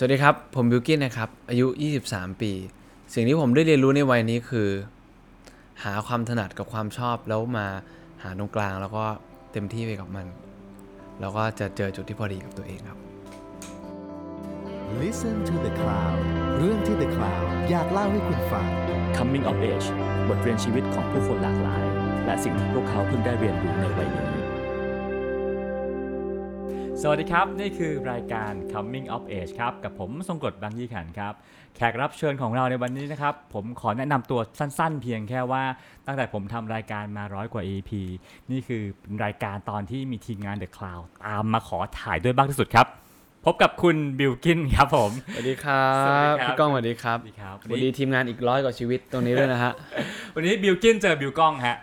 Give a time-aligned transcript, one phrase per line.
[0.00, 1.66] สวัสดีครับ ผมบิวกินนะครับ อายุ
[2.04, 2.52] 23 ปี
[3.14, 4.68] สิ่งที่ผมได้เรียนรู้ในวัยนี้คือ
[5.84, 7.66] หาความถนัดกับความชอบแล้วมา
[8.22, 9.04] หาตรงกลาง แล้วก็
[9.52, 10.26] เต็มที่ไปกับมัน
[11.20, 12.98] แล้วก็จะเจอจุดที่พอดีกับตัวเองครับ
[15.00, 16.18] Listen to the Cloud
[16.58, 18.66] เรื่องที่ The Cloud อยากเล่าให้คุณฟัง
[19.16, 19.88] Coming of Age
[20.28, 21.84] บทเรียนชีวิตของผู้คนหลากหลาย
[22.24, 24.27] และสิ่งที่พวกเขาเพิ่งได้เรียนรู้ในวัยนี้
[27.02, 31.32] สวัสดีครับ นี่คือรายการ Coming of Age ครับ กับผมทรงกฎบางยี่ขันครับ
[31.76, 35.62] แขกรับเชิญของเราในวันนี้นะครับ ผมขอแนะนำตัวสั้นๆ เพียงแค่ว่า
[36.06, 37.90] ตั้งแต่ผมทำรายการมาร้อยกว่า EP
[38.50, 38.82] นี่คือ
[39.24, 42.86] รายการตอนที่มีทีมงาน The Cloud ตามมาขอถ่ายด้วยบ้างที่สุดครับ
[43.44, 49.72] พบกับคุณบิลกินครับผม สวัสดีครัสวัสดีบครับพี่ก้องสวัสดีครับสวัสดีครับ สวัสดีทีมงานอีกร้อยกว่าชีวิตตรงนี้ด้วยนะฮะ
[50.34, 51.76] วันนี้บิลกินเจอบิลกล้องฮะ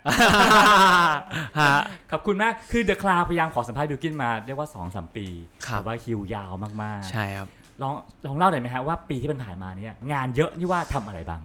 [1.60, 1.80] ฮะ
[2.12, 5.26] ขอบคุณมาก คือ The Cloud พยายามขอสัมภาษณ์บิลกินมาเรียกว่า2อสปี
[5.68, 7.48] ครับแต่ว่าคิวยาวมากๆ ใช่ครับ
[7.82, 7.94] ลอง
[8.26, 11.42] ลองเล่าหน่อยไหมฮะว่าปีที่ผ่านมาเนี่ยงานเยอะนี่ว่าทำอะไรบ้าง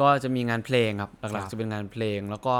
[0.00, 2.54] ก็จะมีงานเพลงครับครับหลักๆจะเป็นงานเพลงแล้วก็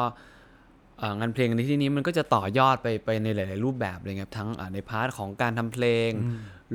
[0.98, 6.10] เอ่องานเพลงในที่นี้มันก็จะต่อยอดไปไปในหลาย ๆ รูปแบบเลยครับทั้งอ่าใน part ของการทำเพลง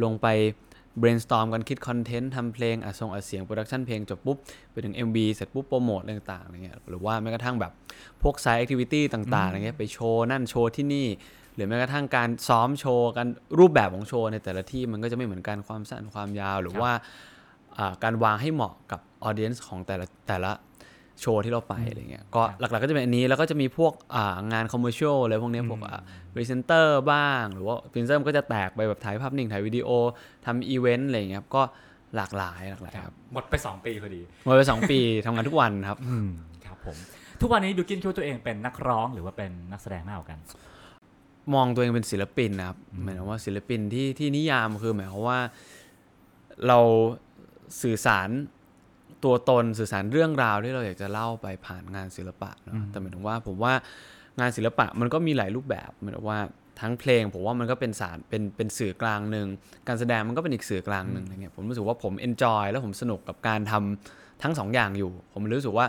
[0.04, 0.28] ลงไป
[1.02, 4.38] brainstorm กันคิด content ทำเพลงอัดทรงอัดเสียง production เพลงจบปุ๊บ
[4.72, 7.72] ไปถึง MV เสร็จปุ๊บโปรโมทอะไรต่างๆอะไรเงี้ยหรือว่าแม้กระทั่งแบบ
[8.22, 11.08] พวก side activity ต่างๆอะไรเงี้ยไปโชว์นั่นโชว์ที่นี่
[11.56, 13.28] หรือแม้กระทั่งการซ้อมโชว์กัน
[13.60, 16.94] รูปแบบของโชว์ในแต่ละที่มันก็จะไม่เหมือนกันความสั้นความยาว หรือครับว่า
[17.78, 20.52] อ่าการวางให้เหมาะกับ audience ของแต่ละแต่ละ
[21.20, 26.02] โชว์ที่เราไปอะไรเงี้ยก็ครับหลักๆก็จะเป็นอันนี้แล้วก็จะมีพวกอ่างาน commercial อะไรพวกเนี้ยพวกอ่า
[26.34, 29.90] พรีเซนเตอร์บ้าง หรือว่าพรีเซนเตอร์มันก็จะแตกไปแบบถ่ายภาพนิ่งถ่ายวิดีโอ
[30.46, 31.62] ทำอีเวนต์อะไรอย่างเงี้ยครับก็
[32.16, 35.98] หลากหลายหลากหลายครับหมดไป 2 ปีพอดีหมดไปสองปีทำงานทุกวันครับ
[36.66, 36.98] ครับผม
[37.42, 40.40] ทุกวันนี้บิลกินคิดว่าตัวเองเป็นนักร้องหรือว่าเป็นนักแสดงมากกว่ากัน
[41.54, 45.40] มองตัวเองเป็นศิลปินนะครับหมายถึงว่าศิลปินที่ที่นิยามคือหมายความว่า
[46.68, 46.80] เรา
[47.82, 48.30] สื่อสาร
[49.24, 53.74] ตัวตนสื่อสารเรื่องราวที่เราอยากจะเล่าไปผ่านงานศิลปะเนอะแต่หมายถึงว่าผมว่า
[54.40, 56.40] งานศิลปะมันก็มีหลายรูปแบบหมายถึงว่า
[56.82, 59.48] ทั้งเพลงผมว่ามันก็เป็นสารเป็นเป็นสื่อกลางหนึ่ง
[59.88, 65.88] การแสดงมันก็เป็นอีกสื่อกลางหนึ่งอะไรเงี้ยผมรู้สึกว่าผม enjoy แล้วผมสนุกกับการทำทั้งสองอย่างอยู่ ผมรู้สึกว่า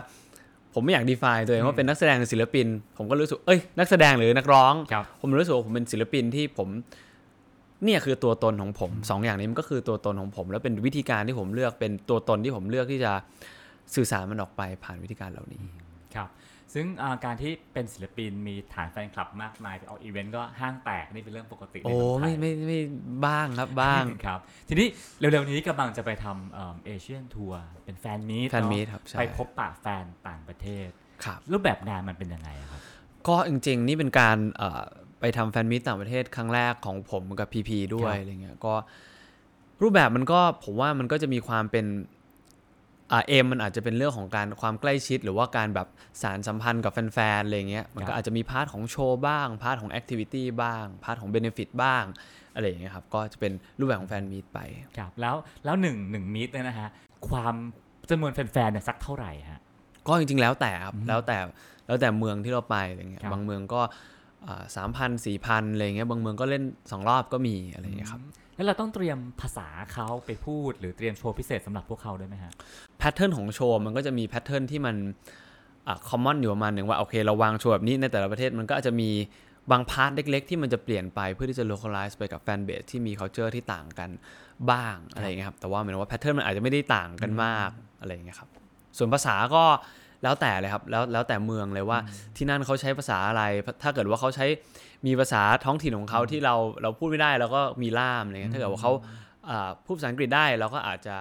[0.73, 2.67] ผมไม่อยาก define ตัวเองว่าเป็นนักแสดงหรือศิลปิน
[2.97, 6.69] ผมก็รู้สึกเอ้ยนักแสดงหรือนักร้องครับผมรู้สึกว่าผมเป็นศิลปินที่ผม
[7.85, 13.11] เนี่ยคือตัวตนของผมสองอย่างนี้มันก็คือตัวตนของผม แล้วเป็นวิธีการที่ผมเลือกเป็นตัวตนที่ผมเลือกที่จะ
[13.95, 15.61] สื่อสารมันออกไปผ่านวิธีการเหล่านี้
[16.15, 16.29] ครับ
[16.73, 22.79] ซึ่งอ่าการที่เป็นศิลปินมีฐานแฟนคลับมากมายไปออกอีเวนต์ก็ห้างแตกนี่เป็นเรื่องปกติในโอ้เมืองไทไม่ยไม่ไม่
[23.25, 24.39] บ้างครับบ้างครับ
[24.69, 24.87] ทีนี้
[25.19, 30.87] เร็วๆนี้กำลังจะไปทำ Asian tour เป็น fan meet fan meet ครับใช่ไปพบปะแฟนต่างประเทศ
[31.25, 32.81] ครับรูปแบบงานมันเป็นยังไงอะครับ
[33.27, 34.83] ก็จริงๆ นี่เป็นการเอ่อ
[35.23, 38.73] ไปทำ fan meet ต่างประเทศครั้งแรกของผมกับพีพีด้วยครับอะไรเงี้ยก็
[39.81, 41.85] รูปแบบมันก็ผมว่ามันก็จะมีความเป็น
[43.11, 45.87] อ่าเอมมันอาจจะเป็นเรื่องของการความใกล้ชิด หรือว่าการแบบ
[46.21, 52.03] สารสัมพันธ์กับแฟนๆอะไรเงี้ยมันก็อาจจะมี part ของโชว์บ้าง part ของ activity บ้าง part ของ benefit บ้าง
[52.53, 54.59] อะไรอย่างเงี้ยครับก็จะเป็นรูปแบบของ fan meet ไป
[54.97, 55.35] ครับแล้ว
[55.65, 56.89] แล้วหนึ่งหนึ่ง meet เนี่ยนะฮะ
[57.29, 57.55] ความ
[58.09, 59.61] จำนวนแฟนๆเนี่ยสักเท่าไหร่ฮะ
[60.07, 61.37] ก็จริงๆแล้วแต่ครับแล้วแต่
[61.87, 63.81] แล้วแต่เมืองที่เราไปอะไรเงี้ยครับ บางเมืองก็
[64.75, 68.21] สามพันสี่พันอะไรเงี้ยบางเมืองก็เล่นสองรอบก็มีอะไรเงี้ยครับ
[68.55, 72.53] แล้วเราต้องเตรียมภาษาเขาไปพูด หรือเตรียมโชว์พิเศษสำหรับพวกเขาด้วยไหมฮะ
[72.99, 74.95] pattern ของโชว์มันก็จะมี pattern ที่มัน
[76.07, 79.09] common อยู่ประมาณหนึ่งว่าโอเคเราวางโชว์แบบนี้ในแต่ละประเทศมันก็อาจจะมี
[79.71, 84.09] บาง part เล็ก ๆ ที่มันจะเปลี่ยนไปเพื่อที่จะ localize ไปกับ fanbase ที่มี culture ที่ต่างกัน
[84.71, 88.49] บ้างอะไรอย่างเงี้ยครับแต่ว่าหมายถึงว่า pattern มันอาจจะไม่ได้ต่างกันมากอะไรอย่างเงี้ยครับ
[88.97, 89.63] ส่วนภาษาก็
[90.23, 91.99] แล้วแต่เลยครับแล้วแล้วแต่เมืองเลยว่า
[92.37, 93.43] ที่นั่นเขาใช้ภาษาอะไร
[93.83, 94.45] ถ้าเกิดว่าเขาใช้
[95.05, 98.93] มีภาษาท้องถิ่นของเขาที่เราเราพูดไม่ได้เราก็มีล่ามอะไรเงี้ยถ้าเกิดว่าเขา
[99.49, 101.15] อ่าพูดภาษาอังกฤษได้เราก็อาจจะ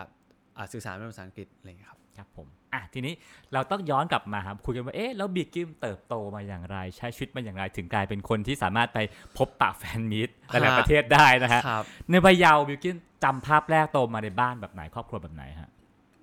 [0.57, 3.15] อ่าสื่อสารเป็นภาษาอังกฤษอะไรอย่างเงี้ยครับครับผมอะทีนี้
[3.53, 8.99] เราต้องย้อนกลับมาครับคุยกันว่าเอ๊ะแล้วบิ๊กกิมเติบโตมาอย่างไร ใช้ชีวิตมาอย่างไร ถึงกลายเป็นคนที่สามารถไป
[9.37, 15.71] พบปะแฟนมิตรหลายฮะๆประเทศได้นะฮะครับในวัยเยาว์บิ๊กกิมจำภาพแรกโตมาในบ้านแบบไหนครอบครัวแบบไหนฮะ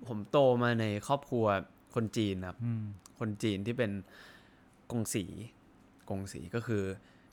[0.08, 1.46] ผมโตมาในครอบครัว
[1.94, 2.84] คนจีนครับอืม
[3.18, 3.90] คนจีนที่เป็น
[4.90, 5.24] กงสี
[6.08, 6.82] กงสีก็คือ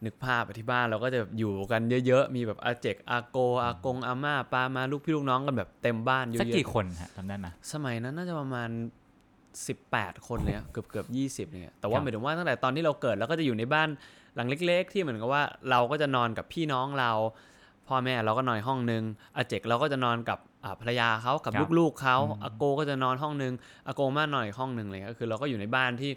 [0.05, 8.69] นึกภาพอะที่บ้านเราก็จะอยู่กันเยอะๆ มีแบบอาเจกอาโกอากงอาม่าป้ามาลูกพี่ลูกน้องกันแบบเต็มบ้านเยสักอะกี่คนฮะจำได้ไหมๆสมัยนั้นน่าจะประมาณ
[9.67, 13.89] 18 คนเลยอะเกือบเกือบยีเนี่ยแต่ว่าครับหมายถึงว่าตั้งแต่ตอนที่เราเกิดเราก็จะอยู่ในบ้าน
[14.35, 17.11] หลังเล็ก ๆ ที่เหมือนกับว่าเราก็จะนอนกับพี่น้องเรา
[17.87, 19.03] พ่อแม่เราก็นอนห้องนึง
[19.37, 23.53] อาเจกเราก็จะนอนกับอ่าภรรยาเขากับลูกๆเขาอาโกก็จะนอนห้องนึง
[23.87, 26.11] อาโกมานอนอีกห้องนึงเลยก็คือ เราก็อยู่ในบ้านที่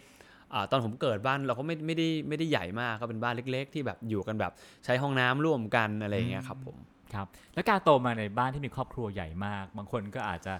[0.53, 4.51] อ่าตอนผมเกิดบ้านเราก็ไม่ไม่ได้ไม่ได้ใหญ่มากก็เป็นบ้านเล็ก ๆ ที่แบบอยู่กันแบบ
[4.85, 6.77] ใช้ห้องน้ำร่วมกันอะไรอย่างเงี้ยครับผม
[7.13, 10.53] ครับแล้วการโตมาในบ้านที่มีครอบครัวใหญ่มาก บางคนก็อาจจะ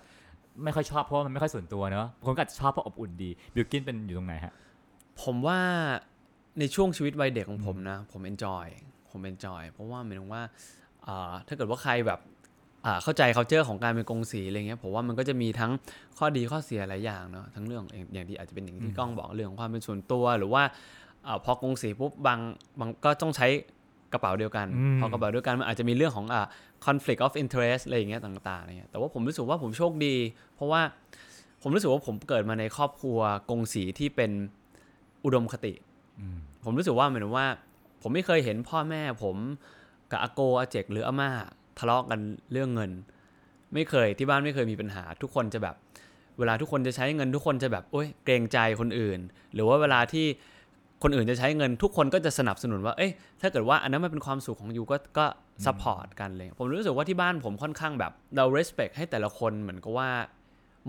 [0.63, 4.53] ไม่ค่อยชอบเพราะว่ามันไม่ค่อยส่วนตัวเนอะบางคนก็อาจจะชอบเพราะอบอุ่นดีบิวกินเป็นอยู่ตรงไหนฮะ
[5.23, 5.59] ผมว่า
[6.59, 8.67] ในช่วงชีวิตวัยเด็กของผมนะ ผม enjoy
[9.09, 10.80] ผม enjoy เพราะว่าหมายถึงว่าอ่า
[11.47, 12.19] ถ้าเกิดว่าใครแบบ
[12.85, 15.71] อ่าเข้าใจ culture ของการเป็นกงสีอะไรเงี้ยผมว่ามันก็จะมีทั้ง
[16.17, 20.63] ข้อดีข้อเสียหลายอย่างเนาะทั้งเรื่องอย่างอย่างที่อาจจะเป็นอย่างที่ก้องบอกเรื่องของความเป็นส่วนตัว หรือว่า
[21.27, 22.39] อาพอกงสีปุ๊บบาง
[22.79, 23.47] บางก็ต้องใช้
[24.13, 26.45] กระเป๋าเดียวกันอืมพอกระเป๋าเดียวกันมันอาจจะมีเรื่องของอ่า
[26.85, 30.15] conflict of interest อะไรอย่างเงี้ยต่างๆอะไรเงี้ยแต่ว่าผมรู้สึกว่าผมโชคดี
[30.55, 30.81] เพราะว่า
[31.61, 33.19] ผมรู้สึกว่าผมเกิดมาในครอบครัว
[33.49, 34.31] กงสีที่เป็น
[35.25, 35.73] อุดมคติ
[36.19, 37.47] อืมผมรู้สึกว่าเหมือนว่า
[38.01, 39.35] ผมไม่เคยเห็นพ่อแม่ผม
[40.11, 41.31] กับอาโกอาเจกหรืออาม่า
[41.79, 42.19] ทะเลาะกัน
[42.51, 42.91] เรื่องเงิน
[43.73, 45.75] ไม่เคยที่บ้านไม่เคยมีปัญหา ทุกคนจะแบบ
[46.39, 49.19] เวลาทุกคนจะใช้เงินทุกคนจะแบบโอ้ยเกรงใจคนอื่น
[49.53, 50.25] หรือว่าเวลาที่
[51.03, 53.11] คนอื่นจะใช้เงิน ทุกคนก็จะสนับสนุนว่า เอ้ย
[53.41, 55.25] ถ้าเกิดว่าอันนั้นมันเป็นความสุขของ you ก็ก็
[55.65, 60.09] support กันเลย ผมรู้สึกว่าที่บ้านผมค่อนข้างแบบ เรา respect ให้แต่ละคนเหมือนกับว่า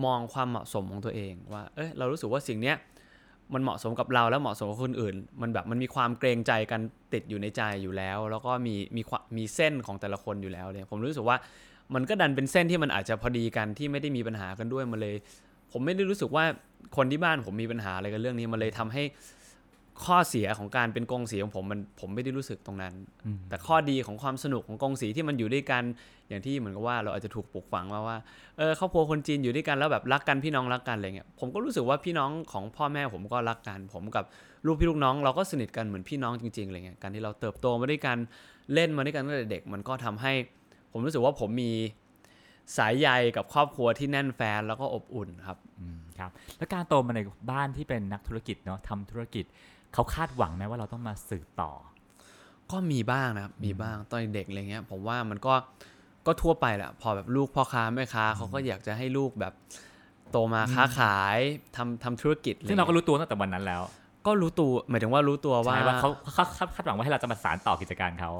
[0.05, 2.77] มองความเหมาะสมของตัวเองว่า เอ้ยเรารู้สึกว่าสิ่งเนี้ย
[3.55, 6.81] มันเหมาะสมกับเราและเหมาะสมกับคนอื่น มันแบบมันมีความเกรงใจกัน
[7.13, 9.03] ติดอยู่ในใจอยู่แล้ว แล้วก็มีมี
[9.37, 11.37] มีเส้นของแต่ละคนอยู่แล้วเนี่ยผมรู้สึกว่า
[11.95, 15.17] มันก็ดันเป็นเส้นที่มันอาจจะพอดีกันที่ไม่ได้มีปัญหากันด้วยมาเลย
[15.73, 16.45] ผมไม่ได้รู้สึกว่า
[16.97, 19.03] คนที่บ้านผมมีปัญหาอะไรกันเรื่องนี้มาเลยทำให้
[20.07, 22.95] ข้อเสียของการเป็นกงสีของผมมันผมไม่ได้รู้สึกตรงนั้น
[23.27, 25.83] อืมแต่ข้อดีของความสนุกของกงสีที่มันอยู่ด้วยกัน
[26.29, 28.19] อย่างที่เหมือนกับว่าเราอาจจะถูกปลูกฝังมาว่า
[28.59, 34.25] เออครอบครัวคนจีนอยู่ด้วยกันแล้วแบบรักกันพี่น้องรักกันอะไรเงี้ยผมก็รู้สึกว่าพี่น้องของพ่อแม่ผมก็รักกัน ผมกับ
[34.67, 38.17] ลูกพี่ลูกน้อง เราก็สนิทกันเหมือนพี่น้องจริงๆอะไรเงี้ยการที่เราเติบโตมาด้วยกัน
[38.75, 40.33] เล่นมาด้วยกันตั้งแต่เด็กมันก็ทำให้
[40.93, 41.73] ผมรู้สึกว่าผมมี
[42.77, 47.21] สายใยกับครอบครัวที่แน่นแฟนแล้วก็อบอุ่นครับอืมครับ แล้วการโตมาใน
[47.51, 49.45] บ้านที่เป็นนักธุรกิจเนาะทำธุรกิจ
[49.95, 51.73] เขาคาดหวังไหมว่าเราต้องมาสืบต่อ
[52.71, 55.55] ก็มีบ้างนะครับมีบ้างตอนเด็กอะไรเงี้ย ผมว่ามันก็
[56.27, 59.53] ก็ทั่วไปแหละพอแบบลูกพ่อค้าแม่ค้าเขาก็อยากจะให้ลูกแบบ
[60.31, 61.39] โตมาค้าขาย
[61.77, 63.83] ทำทำธุรกิจซึ่งเราก็อะไรงี้ยรู้ตัวตั้งแต่วันนั้นแล้ว
[64.27, 68.31] ก็รู้ตัวหมายถึงว่ารู้ตัวว่าใช่ว่าเขาเขาเขาคาดหวังว่าให้เราจะมาสานต่อกิจการเขา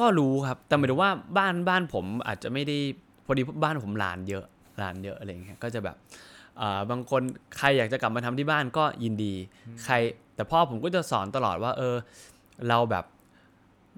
[0.00, 2.76] ก็รู้ครับแต่หมายถึงว่าบ้านบ้านผมอาจจะไม่ได้
[3.26, 4.44] พอดีบ้านผมหลานเยอะ
[4.78, 5.96] หลานเยอะอะไรเงี้ยก็จะแบบ
[6.60, 7.22] อ่าบางคน
[7.58, 9.34] ใครอยากจะกลับมาทำที่บ้านก็ยินดี
[9.84, 9.94] ใคร
[10.36, 11.94] แต่พ่อผมก็จะสอนตลอดว่า เออ
[12.68, 13.04] เราแบบ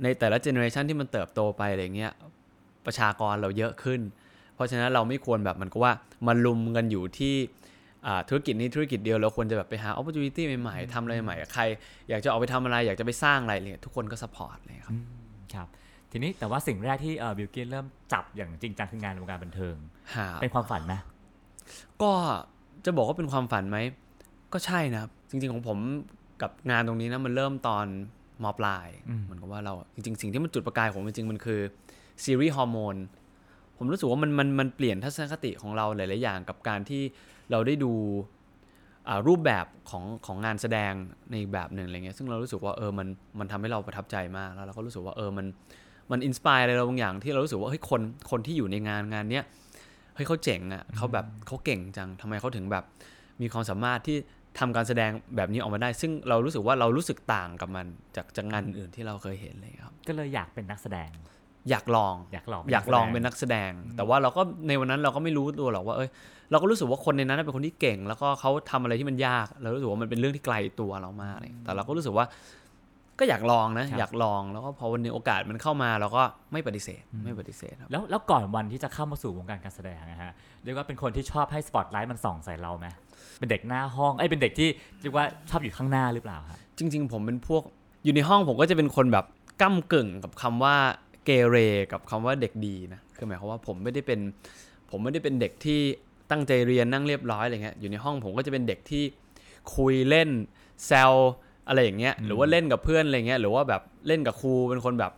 [0.02, 2.12] ในแต่ละเจเนอเรชันที่มันเติบโตไปอะไรเงี้ย
[2.86, 4.00] ประชากรเราเยอะขึ้น
[4.54, 5.92] เพราะฉะนั้นเราไม่ควรแบบมันก็ว่า
[6.26, 7.34] มันลุมกันอยู่ที่
[8.06, 11.62] อ่าธุรกิจนี้ธุรกิจเดียวเราควรจะแบบไปหา opportunity ใหม่ๆทำอะไรใหม่ๆใคร
[12.08, 14.96] อยากจะออกไปทำอะไรอยากจะไปสร้างอะไรเนี่ยทุกคนก็ support เลยครับ
[15.54, 15.68] ครับ
[16.12, 19.76] ทีนี้แต่ว่าสิ่งแรกที่เออบิลกินเริ่มจับอย่างจริงจังคืองานในวงการบันเทิง
[20.14, 20.94] หาเป็นความฝันไหม
[22.02, 22.12] ก็
[22.84, 23.78] จะบอกว่าเป็นความฝันไหม
[24.52, 25.78] ก็ใช่นะครับจริงๆของผม
[26.42, 27.86] กับงานตรงนี้นะมันเริ่มตอน
[28.44, 28.88] มปลาย
[29.24, 31.60] เหมือนกับว่าเราจริงๆ สิ่งที่มันจุดประกายของผมจริงๆมันคือ
[32.24, 32.96] ซีรีส์ฮอร์โมน
[33.76, 37.02] ผมรู้สึกว่ามันมันมันเปลี่ยนทัศนคติของเราหลายๆอย่างกับการที่
[37.50, 37.92] เราได้ดู
[39.08, 40.92] อ่ารูปแบบของของงานแสดง
[41.30, 43.08] ในอีกแบบหนึ่งอะไรเงี้ยซึ่งเรารู้สึกว่าเออมัน
[43.38, 45.46] มันทำให้เราประทับใจมากแล้วเราก็รู้สึกว่าเออมัน
[46.10, 48.00] มันอินสปายอะไรเราบางอย่างที่เรารู้สึกว่าเฮ้ยคน
[48.30, 49.44] คนที่อยู่ในงานงานเนี้ย
[50.14, 52.84] เฮ้ยเขาเจ๋งอะเขาแบบเขาเก่งจังทำไมเขาถึงแบบ
[53.42, 54.16] มีความสามารถที่
[54.58, 61.10] ทำการแสดงแบบนี้ออกมาได้ ซึ่งเรารู้สึกว่าเรารู้สึกต่างกับมันจากจากงานอื่นๆที่เราเคยเห็นเลยครับ ก็เลยอยากเป็นนักแสดง
[61.70, 66.10] อยากลองอยากลองอยากลองเป็นนักแสดง แต่ว่าเราก็ในวันนั้นเราก็ไม่รู้ตัวหรอกว่าเอ้ย
[66.50, 72.26] เราก็รู้สึกว่าคนในนั้นเป็นคนที่เก่ง แล้วก็เขาทำอะไรที่มันยากเรารู้สึกว่ามันเป็นเรื่องที่ไกลตัวเรามากเลยแต่เราก็รู้สึกว่า
[73.18, 76.22] ก็อยากลองนะ อยากลองแล้วก็พอวันหนึงโอกาสมันเข้ามาเราก็
[76.52, 80.32] ไม่ปฏิเสธไม่ปฏิเสธครับแล้วแล้วก่อนวันที่จะเข้ามาสู่วงการการแสดงนะฮะ
[80.64, 82.86] เรียกว่าเป็นคนที่ชอบให้สปอตไลท์มันส่องใส่เราไหม
[83.38, 84.68] เป็นเด็กหน้าห้องไอ้ยเป็นเด็กที่
[85.00, 87.62] เรียกว่าชอบอยู่ข้างหน้าหรือเปล่าฮะจริง ๆ ผมเป็นพวก
[88.04, 89.24] อยู่ในห้องผมก็จะเป็นคนแบบ
[89.62, 90.76] ก้ากึ่งกับคำว่า
[91.24, 91.56] เกเร
[91.92, 94.20] กับคำว่าเด็กดีนะคือหมายความว่าผมไม่ได้เป็น
[94.90, 95.80] ผมไม่ได้เป็นเด็กที่
[96.30, 99.04] ตั้งใจเรียนนั่งเรียบร้อยอะไรเงี้ยอยู่ในห้องผมก็จะเป็นเด็กที่
[99.76, 100.28] คุยเล่น
[100.86, 101.12] แซว
[101.68, 105.12] อะไรอย่างเงี้ยหรือว่าเล่นกับเพื่อนอะไรเงี้ยหรือว่าแบบเล่นกับครูเป็นคนแบบ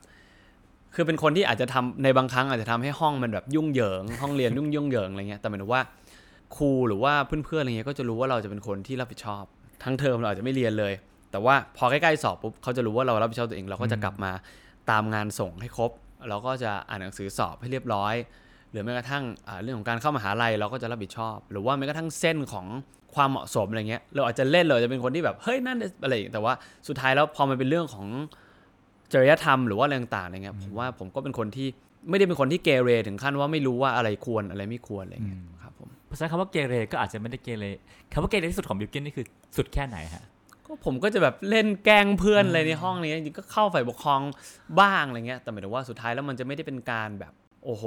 [0.95, 5.83] คือเป็นคนที่อาจจะทำในบางครั้งอาจจะทำให้ห้องมันแบบยุ่งเหยิงห้องเรียนยุ่งยุ่งเหยิงอะไรเงี้ยแต่หมายถึงว่า
[6.57, 9.45] ครูหรือว่าเพื่อนๆอะไรเงี้ยก็จะรู้ว่าเราจะเป็นคนที่รับผิดชอบ
[9.85, 10.93] ทั้งเทอมเราอาจจะไม่เรียนเลย
[11.31, 14.33] แต่ว่าพอใกล้ๆสอบปุ๊บเขาจะรู้ว่าเรารับผิดชอบตัวเอง เราก็จะกลับมา
[14.91, 15.91] ตามงานส่งให้ครบ
[16.29, 18.15] เราก็จะอ่านหนังสือสอบให้เรียบร้อย
[18.71, 19.25] หรือแม้กระทั่ง
[19.63, 22.67] เรื่องของการเข้ามหาลัยเราก็จะรับผิดชอบ หรือว่าแม้กระทั่งเส้นของ
[23.15, 26.55] ความเหมาะสมอะไรเงี้ยเราอาจจะเล่นเราจะเป็นคนที่แบบเฮ้ยนั่นอะไรอย่างเงี้ยแต่ว่า
[26.89, 28.07] สุดท้ายแล้วพอมันเป็นเรื่องของ
[29.13, 31.69] จริยธรรมหรือว่าอะไรต่างๆอะไรเงี้ยผมว่าผมก็เป็นคนที่
[32.11, 35.41] ไม่ได้เป็นคนที่เกเรถึงขั้นว่าไม่รู้ว่าอะไรควรอะไรไม่ควรอะไรเงี้ย
[36.11, 37.65] ครับผมเพราะฉะนั้นคำว่าเกเรก็อาจจะไม่ได้เกเร
[38.13, 39.27] คำว่าเกเรที่สุดของบิลกินนี่คือ
[39.57, 40.25] สุดแค่ไหนฮะ
[40.67, 44.21] ก็ผมก็จะแบบเล่นแกล้งเพื่อนอะไรในห้องนี้จริงๆก็เข้าฝ่ายปกครอง
[44.81, 47.33] บ้างอะไรเงี้ยแต่หมายถึงว่าสุดท้ายแล้วมันจะไม่ได้เป็นการแบบ
[47.65, 47.85] โอ้โห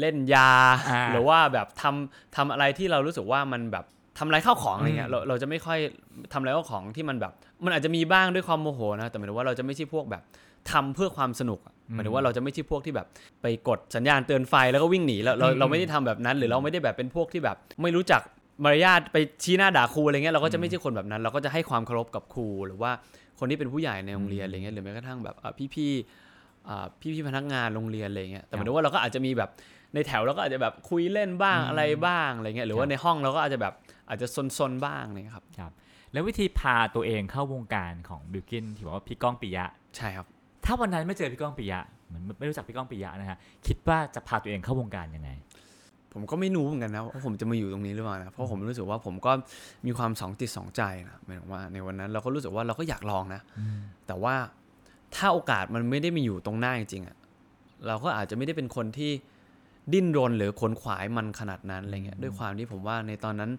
[0.00, 0.50] เล่นยา
[0.90, 3.84] อ่าหรือว่าแบบทำทำอะไรที่เรารู้สึกว่ามันแบบ
[4.18, 5.78] ทำอะไรเข้าของอะไรเงี้ยอืมเราเราจะไม่ค่อย
[6.32, 7.32] ทำอะไรเข้าของที่มันแบบ
[7.64, 10.22] มันอาจจะมีบ้างด้วยความโมโหนะแต่หมายถึงว่าเราจะไม่ใช่พวกแบบ
[10.72, 13.06] ทำเพื่อความสนุกอะ หมายถึงว่าเราจะไม่ใช่พวกที่แบบ
[13.42, 18.20] ไปกดสัญญาณเตือนไฟแล้วก็วิ่งหนีเราเราเราไม่ได้ทำแบบนั้น หรือเราไม่ได้แบบเป็นพวกที่แบบ ไม่รู้จัก
[18.64, 22.90] มารยาทไปชี้หน้าด่าครูอะไรเงี้ยเราก็จะไม่ใช่คนแบบนั้น เราก็จะให้ความเคารพกับครู หรือว่า
[23.38, 29.50] คนที่เป็นผู้ใหญ่ในโรงเรียนอะไรเงี้ยหรือแม้กระทั่งแบบอะพี่ๆอ่าพี่ๆพนักงานโรงเรียนอะไรเงี้ยแต่หมายถึงว่าเราก็อาจจะมีแบบ
[29.94, 33.74] ในแถวเราก็อาจจะแบบคุยเล่นบ้างอะไรบ้างอะไรเงี้ยหรือว่าในห้องเราก็อาจจะแบบ
[34.08, 34.26] อาจจะ
[34.58, 35.72] ซนๆบ้างอะไรเงี้ยครับครับ
[36.12, 40.26] แล้ววิธีพาตัวเองเข้าวงการของบิลกินที่บอกว่าพี่ก้องปิยะใช่ครับ
[40.64, 45.30] ถ้าวันนั้นไม่เจอพี่ก้องปิยะเหมือนไม่รู้จักพี่ก้องปิยะนะฮะคิดว่าจะพาตัวเองเข้าวงการยังไง
[46.12, 49.32] ผมก็ไม่รู้เหมือนกันนะว่าผมจะมาอยู่ตรงนี้หรือเปล่านะเพราะผมรู้สึกว่าผมก็
[49.86, 53.40] มีความสองจิตสองใจนะหมายถึงว่าในวันนั้นเราก็รู้สึกว่าเราก็อยากลองนะ
[54.06, 54.34] แต่ว่า
[55.14, 57.16] ถ้าโอกาสมันไม่ได้มาอยู่ตรงหน้าจริงๆอะ
[57.86, 59.10] เราก็อาจจะไม่ได้เป็นคนที่
[59.92, 63.50] ดิ้นรนหรือขวนขวายมันขนาดนั้นอะไรเงี้ยด้วยความที่ผมว่าในตอนนั้น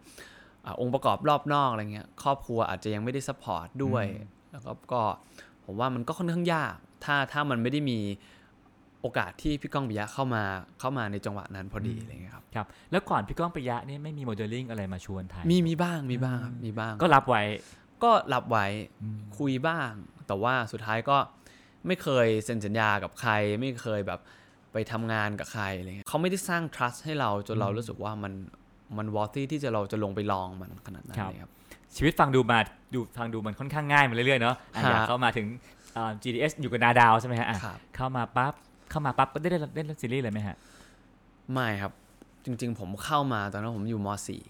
[0.65, 4.05] อาองค์ประกอบรอบนอกอะไรเงี้ยครอบครัวอาจจะยังไม่ได้ support ด้วย
[4.51, 5.01] แล้วก็ก็
[5.65, 7.99] ผมว่ามันก็ค่อนข้างยาก ถ้าถ้ามันไม่ได้มี
[9.01, 10.43] โอกาสที่พี่ก้องปิยะเข้ามา
[10.79, 17.43] เข้ามาในจังหวะนั้นพอดีอะไรเงี้ยครับครับ แล้วก่อนพี่ก้องปิยะนี่ไม่มีโมเดลลิ่งอะไรมาชวนถ่ายมีมีบ้างมีบ้างครับมีบ้าง ก็รับไว้
[18.03, 18.65] ก็รับไว้
[19.37, 19.89] คุยบ้าง
[20.27, 21.17] แต่ว่าสุดท้ายก็
[21.87, 24.19] ไม่เคยเซ็นสัญญากับใคร ไม่เคยแบบ
[24.73, 28.33] ไปทำงานกับใครอะไรเงี้ยเขาไม่ได้สร้าง trust ให้เราจนเรารู้สึกว่ามัน
[28.97, 31.51] มันวอร์ตี้ที่จะเราจะลงไปลองมันขนาดนั้นครับเลยครับ
[31.95, 32.59] ชีวิตฟังดูมา
[32.93, 35.82] ดูฟังดูมันค่อนข้างง่ายมาเรื่อยๆเนาะอะฮะอยากเข้ามาถึงอ่า
[36.23, 38.53] GDS อยู่กับนาดาวใช่ไหมฮะอะครับ เข้ามาปั๊บ
[38.89, 40.57] เข้ามาปั๊บก็ได้เล่นเล่นซีรีส์เลยไหมฮะ
[41.53, 41.91] ไม่ครับ
[42.45, 44.07] จริง ๆ ผมเข้ามาตอนนั้นผมอยู่ม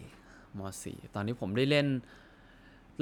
[0.07, 1.87] .4 ม .4 ตอนนี้ผมได้เล่น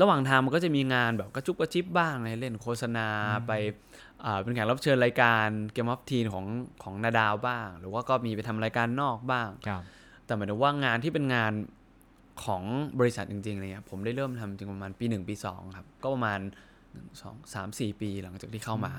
[0.02, 3.08] ระหว่างทางมันก็จะมีงานแบบกระจุบกระจิบบ้างเลยเล่นโฆษณา
[3.48, 3.52] ไป
[4.24, 6.46] อ่าเป็นแขกรับเชิญรายการเกมอ f ทีนของ
[6.84, 9.82] ของนาดาวบ้าง หรือว่าก็มีไปทำรายการนอกบ้าง ครับ
[10.26, 11.54] แต่หมายถึงว่างานที่เป็นงาน
[12.44, 12.64] ของ
[13.00, 16.40] บริษัทจริงๆอะไรเงี้ยผมได้เริ่มทำจริงประมาณปี1ปี2ครับ ก็ประมาณ
[16.94, 18.94] 1 2 3 4ปีหลังจากที่เข้ามา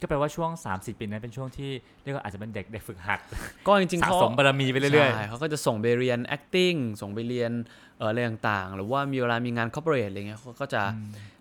[0.00, 1.70] ก็แปลว่าช่วง 30 ปีนั้นเป็นช่วงที่
[2.02, 3.20] เรียกว่าอาจจะเป็นเด็กเด็กฝึกหัด
[3.66, 7.52] ก็จริงๆสะเขาสมบารมีไปเรื่อยใช่เขาก็จะส่งไปเรียน acting ส่งไปเรียน
[7.98, 10.82] เอ่ออะไรต่างๆ หรือว่ามีเวลามีงาน corporate อะไรเงี้ยเขาก็จะ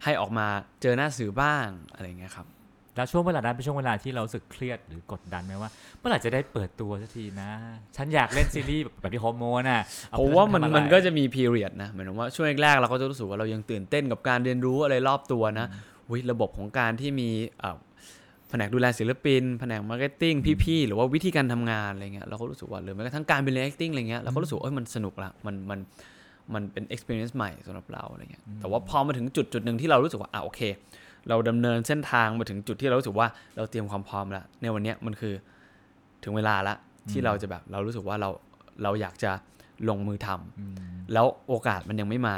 [0.04, 0.48] ให้ออกมา
[0.82, 2.61] เจอหน้าสื่อบ้างอะไรเงี้ยครับๆ
[2.96, 5.70] แล้วช่วงเวลานั้นเป็นช่วงเวลาที่เรารู้สึกเครียดหรือกดดันไหมว่า
[6.00, 7.50] เมื่อไหร่จะได้เปิดตัวสักทีนะ
[7.98, 15.68] ฉันอยากเล่นซีรีส์แบบแบบที่ฮอร์โมนอะเอผมว่ามันเพื่อทำอะไรมันก็จะมี period นะหมายถึงว่าช่วงแรกๆเราก็จะรู้สึกว่าเรายังตื่นเต้นกับการเรียนรู้อะไรรอบตัวนะ
[16.12, 17.30] วิระบบของการที่มี
[17.60, 17.78] เอ่อ
[18.50, 25.80] แผนกดูแลศิลปิน แผนก marketing พี่ๆ หรือว่าวิธีการทำงานอะไรเงี้ยเราก็รู้สึกว่าหรือแม้กระทั่งการเป็นเรียน acting อะไรเงี้ยเราก็รู้สึกว่าเอ้ยมันสนุกละมันมัน
[26.54, 30.62] มันเป็น experience ใหม่สำหรับเราอะไรเงี้ยแต่ว่าพอมาถึงจุดจุดหนึ่งที่เรารู้สึกว่าอะโอเค
[31.30, 35.34] เราดำเนินเส้นทางมาถึงจุดที่เรารู้สึกว่าเราเตรียมความพร้อมแล้วในวันเนี้ยมันคือ
[36.24, 36.76] ถึงเวลาละ
[37.12, 38.30] ที่เราจะแบบเรารู้สึกว่าเรา
[38.84, 39.32] เราอยากจะ
[39.90, 40.76] ลงมือทำอืม
[41.14, 42.36] แล้วโอกาสมันยังไม่มา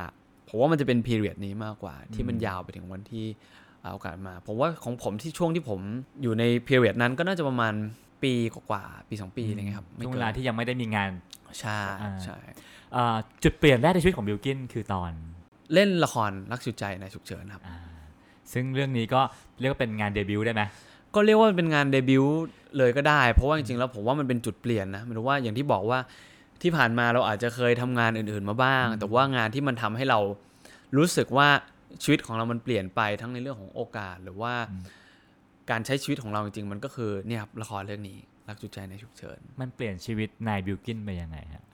[0.47, 3.25] ผมว่ามันจะเป็นพีเรียดนี้มากกว่า ที่มันยาวไปถึงวันที่
[3.83, 5.79] อ่าโอกาสมา ผมว่าของผมที่ช่วงที่ผม
[6.21, 7.73] อยู่ในพีเรียดนั้นก็น่าจะประมาณ
[8.23, 11.09] ปีกว่าๆปี2ปีอะไรเงี้ยครับไม่ช่วงกิเวนลาที่ยังไม่ได้มีงาน
[11.59, 12.37] ใช่อ่าใช่
[12.95, 15.11] อ่าจุดเปลี่ยนแรกในชีวิตของบิลกินคือตอน
[15.73, 17.77] เล่นละครรักสุดใจในฉุกเฉินครับอ่า
[18.53, 19.21] ซึ่งเรื่องนี้ก็
[19.59, 20.63] เรียกว่าเป็นงานเดบิวต์ได้ไหม
[21.15, 22.33] ก็เรียกว่าเป็นงานเดบิวต์
[22.77, 25.99] เลยก็ได้ เพราะว่าจริงๆแล้วผมว่ามันเป็นจุดเปลี่ยนนะหมายถึงว่าอย่างที่บอกว่า
[26.61, 30.19] ที่ผ่านมาเราอาจจะเคยทำงานอื่นๆมาบ้าง แต่ว่างานที่มันทำให้เรา
[30.97, 31.47] รู้สึกว่า
[32.03, 34.53] ชีวิตของเรามันเปลี่ยนไปทั้งในเรื่องของโอกาสหรือว่า
[35.69, 38.17] การใช้ชีวิตของเราจริงๆ มันก็คือเนี่ยครับละครเรื่องนี้
[38.47, 41.65] รักจุดใจในฉุกเฉิน มันเปลี่ยนชีวิตนายบิลกินไปยังไงฮะ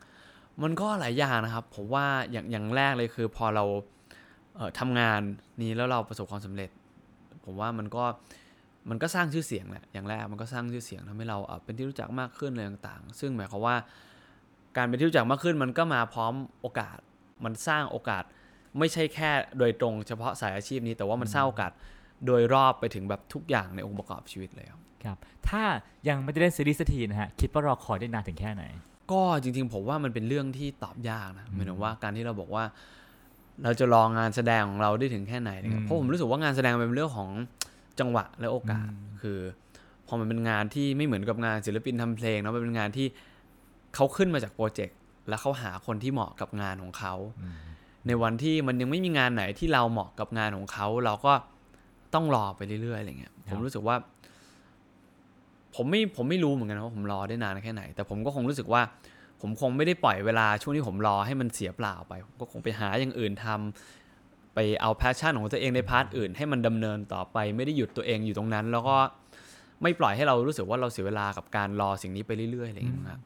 [0.62, 3.99] มันก็หลายอย่างนะครับผมว่าอย่างอย่างแรกเลยคือพอเราเอ่อ
[4.80, 5.22] ทำงาน
[5.62, 6.70] นี้แล้วเราประสบความสำเร็จ
[7.46, 8.04] ผมว่ามันก็
[8.90, 13.76] มันก็สร้างชื่อเสียงแหละอย่างแรกมันก็สร้างชื่อเสียงทำให้เราเอ่อเป็นที่รู้จักมากขึ้นอะไรต่างๆ ซึ่งหมายความว่า
[14.78, 16.98] การเป็นที่รู้จักมากขึ้นมันก็มาพร้อมโอกาส
[17.44, 18.24] มันสร้างโอกาส
[18.80, 21.72] ไม่ใช่แค่โดยตรงเฉพาะสายอาชีพนี้ แต่ว่ามันสร้างโอกาส
[22.26, 25.18] โดยรอบไปถึงแบบทุกอย่างในองค์ประกอบชีวิตเลยครับครับ
[25.50, 25.64] ถ้า
[26.10, 28.64] ยังไม่ได้เล่นซีรีส์สักทีนะฮะคิดว่ารอคอยได้นานถึงแค่ไหน
[29.12, 32.64] ก็จริงๆผมว่ามันเป็นเรื่องที่ตอบยากนะหมายถึงว่าการที่เราบอกว่า
[33.64, 37.30] เราจะรองงานแสดงของเราได้ถึงแค่ไหนนะครัอืบมเพราะผมรู้สึกว่างานแสดงมันเป็นเรื่องของ
[38.00, 38.90] จังหวะและโอกาส
[39.22, 39.40] คือ
[40.08, 43.08] พอมันเป็นงานที่ไม่เหมือนกับงานศิลปินทำเพลงเนาะมันเป็นงานที่
[43.96, 44.98] เขาขึ้นมาจากโปรเจกต์
[45.30, 47.14] แล้วเขาหาคนที่เหมาะกับงานของเขา
[48.08, 51.34] ในวันที่มันยังไม่มีงานไหนที่เราเหมาะกับงานของเขา เราก็
[52.14, 53.96] ต้องรอไปเรื่อยๆอะไรเงี้ยครับผมรู้สึกว่า
[55.76, 58.82] ผมไม่ผมไม่รู้เหมือนกันว่าผมรอได้นานแค่ไหน แต่ผมก็คงรู้สึกว่า
[59.42, 68.98] ผมคงไม่ได้ปล่อยเวลาช่วงที่ผมรอให้มันเสียเปล่าไปผมก็คงไปหาอย่างอื่นทำไปเอา passion ของตัวเองใน part อื่น ให้มันดำเนินต่อไปไม่ได้หยุดตัวเองอยู่ตรงนั้น แล้วก็
[69.84, 73.22] ไม่ปล่อยให้เรารู้สึกว่าเราเสียเวลากับการรอสิ่งนี้ไปเรื่อยๆอะไรอย่างเงี้ยครับ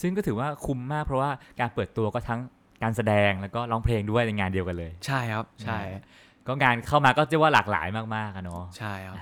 [0.00, 1.30] ซึ่งก็ถือว่าคุ้มมากเพราะว่า
[1.60, 2.40] การเปิดตัวก็ทั้ง
[2.82, 5.78] การแสดงแล้วก็ร้องเพลงด้วยในงานเดียวกันเลย ใช่ครับใช่
[6.46, 9.16] ก็งานเข้ามาก็เรียกว่าหลากหลายมากๆอะเนาะใช่ครับ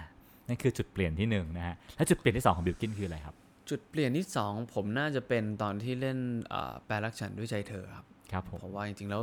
[0.49, 3.35] นั่นคือจุดเปลี่ยนที่หนึ่งนะฮะแล้วจุดเปลี่ยนที่สองของบิลกินคืออะไรครับ
[3.69, 9.23] จุดเปลี่ยนที่สองผมน่าจะเป็นตอนที่เล่นเอ่อแปลรักฉันด้วยใจเธอครับครับผมเพราะว่าจริงๆแล้ว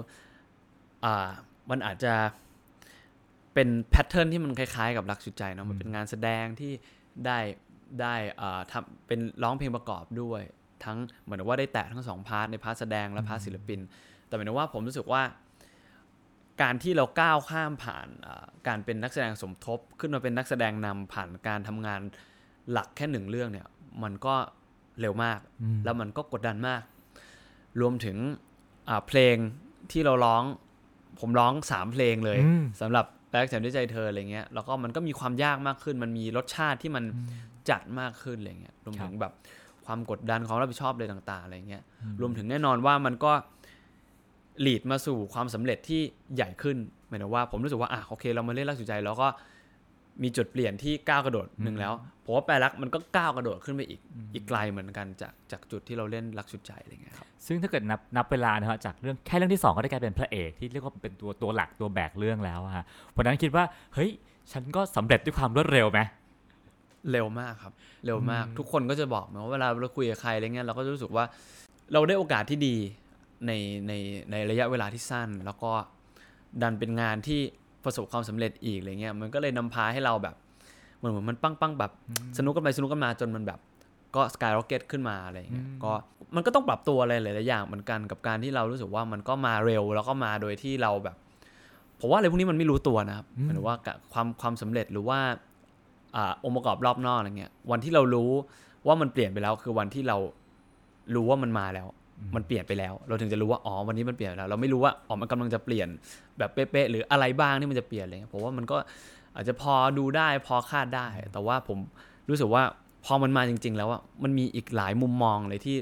[1.06, 1.30] อ่า
[1.70, 2.14] มันอาจจะ
[3.54, 6.72] เป็น pattern ที่มันคล้ายๆกับรักฉุดใจเนาะมันเป็นงานแสดงที่
[7.26, 7.40] ได้
[8.02, 10.42] ได้อ่าทำเป็นร้องเพลงประกอบด้วย
[10.84, 13.80] ทั้งเหมือนว่าได้แตะทั้งสอง part ใน part แสดงและ part ศิลปิน
[14.28, 15.24] แต่หมายถึงว่าผมรู้สึกว่า
[16.62, 22.02] การที่เราก้าวข้ามผ่านอ่าการเป็นนักแสดงสมทบ ขึ้นมาเป็นนักแสดงนำผ่านการทำงาน
[22.72, 23.68] หลักแค่หนึ่งเรื่องเนี่ย
[24.04, 24.36] มันก็
[25.02, 25.40] เร็วมาก
[25.84, 26.82] แล้วมันก็กดดันมาก
[27.82, 28.18] รวมถึง
[28.90, 29.36] อ่าเพลง
[29.92, 30.44] ที่เราร้อง
[31.20, 37.04] ผมร้องสามเพลงเลยอืมสำหรับแบ็กฉันด้วยใจเธออะไรเงี้ยแล้วก็มันก็มีความยากมากขึ้น มันมีรสชาติที่มัน
[37.70, 39.34] จัดมากขึ้นอะไรเงี้ยรวมถึงแบบ
[39.86, 41.84] ความกดดันของรับผิดชอบอะไรต่าง ๆอะไรเงี้ย
[42.22, 43.32] รวมถึงแน่นอนว่ามันก็
[44.66, 46.02] ลีดมาสู่ความสำเร็จที่
[46.36, 46.78] ใหญ่ขึ้น
[47.08, 49.28] หมายถึงว่าผมรู้สึกว่าอะโอเค เรามาเล่นรักสุดใจ แล้วก็
[50.24, 51.94] มีจุดเปลี่ยนที่ก้าวกระโดดหนึ่งแล้ว
[52.26, 54.02] ผมว่าแปลรักมันก็ก้าวกระโดดขึ้นไปอีก
[54.34, 62.84] อีกไกลเหมือนกันจากจากจุดที่เราเล่นรักสุดใจอะไรเงี้ยครับซึ่งถ้าเกิดนับนับเวลานะฮะจากเรื่องแค่เรื่องที่สองก็ได้กลายเป็นพระเอกที่เรียกว่าเป็นตัวตัวหลักตัวแบกเรื่องแล้วอะฮะ
[63.16, 64.10] วันนั้นคิดว่าเฮ้ย
[64.52, 66.00] ฉันก็สำเร็จด้วยความรวดเร็วไหม
[67.12, 67.74] เร็วมากครับ
[68.06, 71.26] เร็วมากทุกคนก็จะบอกมาว่าเวลาเราคุยกับใครอะไรเงี้ยเราก็จะรู้สึกว่า
[71.94, 72.76] เราได้โอกาสที่ดี
[73.46, 73.52] ใน
[73.88, 73.94] ใน
[74.32, 75.72] ในระยะเวลาที่สั้น แล้วก็
[76.62, 77.42] ดันเป็นงานที่
[77.84, 80.36] ประสบความสำเร็จอีกอะไรเงี้ยมันก็เลยนำพาให้เราแบบ
[80.98, 81.92] เหมือนเหมือนมันปั้งปั้งๆแบบ
[82.38, 83.60] สนุกกันไปสนุกกันมาจนมันแบบ
[84.16, 85.92] ก็สกายร็อกเก็ตขึ้นมาอะไรเงี้ยก็
[86.36, 91.16] มันก็ต้องปรับตัวอะไรหลายๆอย่างเหมือนกันกับการที่เรารู้สึกว่ามันก็มาเร็วแล้วก็มาโดยที่เราแบบ
[92.00, 93.76] ผมว่าอะไรพวกนี้มันไม่รู้ตัวนะครับหมายถึงว่า
[94.14, 95.20] ความความสำเร็จหรือว่า
[96.16, 98.32] อ่าองค์ประกอบรอบนอกอะไรเงี้ยวันที่เรารู้
[98.88, 100.18] ว่ามันเปลี่ยนไปแล้วคือวันที่เรา
[101.16, 101.88] รู้ว่ามันมาแล้ว
[102.36, 105.88] มันเปลี่ยนไปแล้ว เราถึงจะรู้ว่าอ๋อวันนี้มันเปลี่ยนไปแล้ว เราไม่รู้ว่าอ๋อมันกำลังจะเปลี่ยน
[106.38, 108.78] แบบเป๊ะๆหรืออะไรบ้างที่มันจะเปลี่ยนอะไรเงี้ยผมว่ามันก็
[109.36, 111.78] อาจจะพอดูได้พอคาดได้ แต่ว่าผม
[112.30, 112.64] รู้สึกว่า
[113.06, 115.76] พอมันมาจริง ๆ แล้วอะมันมีอีกหลายมุมมองเลยที่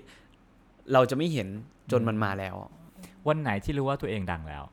[0.93, 1.47] เราจะไม่เห็น
[1.91, 2.55] จนมันมาแล้ว
[3.27, 4.63] วันไหนที่รู้ว่าตัวเองดังแล้ว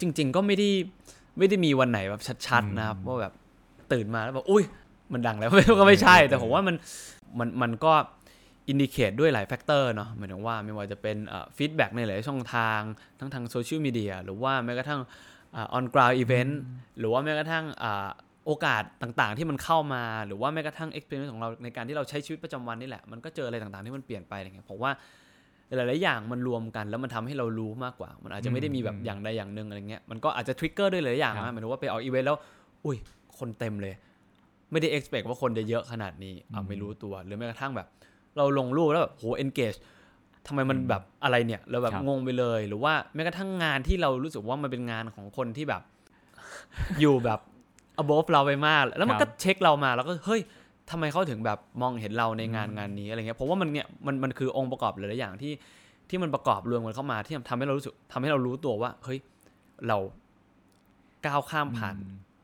[0.00, 0.68] จริง ๆ ก็ไม่ได้
[1.38, 3.32] ไม่ได้มีวันไหนแบบชัด ๆ นะครับว่าแบบ
[3.92, 4.64] ตื่นมาแล้วแบบอุ้ย
[5.12, 6.76] มันดังแล้วก็ไม่ใช่ แต่ผมว่ามัน
[7.38, 7.92] มันมันก็
[8.70, 11.16] indicate ด้วยหลาย factor เนาะหมายถึงว่าไม่ว่าจะเป็น
[11.56, 12.80] feedback ในหลายช่องทาง
[13.18, 15.00] ทั้งทางโซเชียลมีเดียหรือว่าแม้กระทั่ง
[15.54, 16.60] on-ground event
[16.98, 18.08] หรือว่าแม้กระทั่งอ่า
[18.46, 24.92] โอกาสต่างๆที่มันเข้ามา หรือว่าแม้กระทั่ง experience ของเราในการที่เราใช้ชีวิตประจำวันนี่แหละมันก็เจออะไรต่างๆที่มันเปลี่ยนไปอะไรเงี้ยผมว่า
[25.76, 32.36] หลายๆอย่างมันรวมกันแล้วมันทำให้เรารู้มากกว่า มันอาจจะไม่ได้มีแบบอย่างใดอย่างหนึ่งอะไรเงี้ยมันก็อาจจะ trigger ด้วยหลายๆอย่างครับนะหมายถึงว่าไปออกอีเวนต์แล้ว
[32.84, 32.96] อุ้ย
[33.38, 33.94] คนเต็มเลย
[34.70, 37.88] ไม่ได้ expect ว่าคนจะเยอะขนาดนี้อะไม่รู้ตัวหรือแม้กระทั่งแบบ
[38.36, 39.78] เราลงรูปแล้วแบบโห engage
[40.46, 45.82] ทำไมมันแบบอะไรเนี่ยเราแบบครับงงไปเลย หรือว่าแม้กระทั่งงานที่เรารู้สึกว่ามันเป็นงานของคนที่แบบ
[47.00, 47.40] อยู่แบบ
[48.02, 50.40] above เราไปมาก แล้วมันก็เช็คเรามาแล้วก็เฮ้ย
[50.90, 55.52] ทำไมเขาถึงแบบมองเห็นเราในงานงานนี้อะไรเงี้ยผมว่ามันเนี่ยมันมันคือองค์ประกอบหลายๆอย่างที่
[56.08, 59.18] ที่มันประกอบรวมกันเข้ามาที่ทำให้เรารู้สึกทำให้เรารู้ตัวว่า เฮ้ย
[59.88, 59.98] เรา
[61.26, 61.96] ก้าวข้ามผ่าน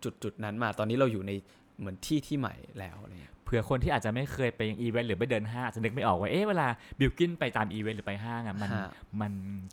[0.05, 1.33] จุดจุดๆนั้นมา ตอนนี้เราอยู่ใน
[1.79, 6.67] เหมือนที่ที่ใหม่แล้วอะไรเงี้ยเผื่อคนที่อาจจะไม่เคยไปยังอีเวนต์หรือไปเดินห้างอาจจะนึกไม่ออกว่าเอ๊ะเวลา
[6.99, 8.89] บิลกินไปตามอีเวนต์หรือไปห้างอะมันฮะ
[9.21, 9.33] มัน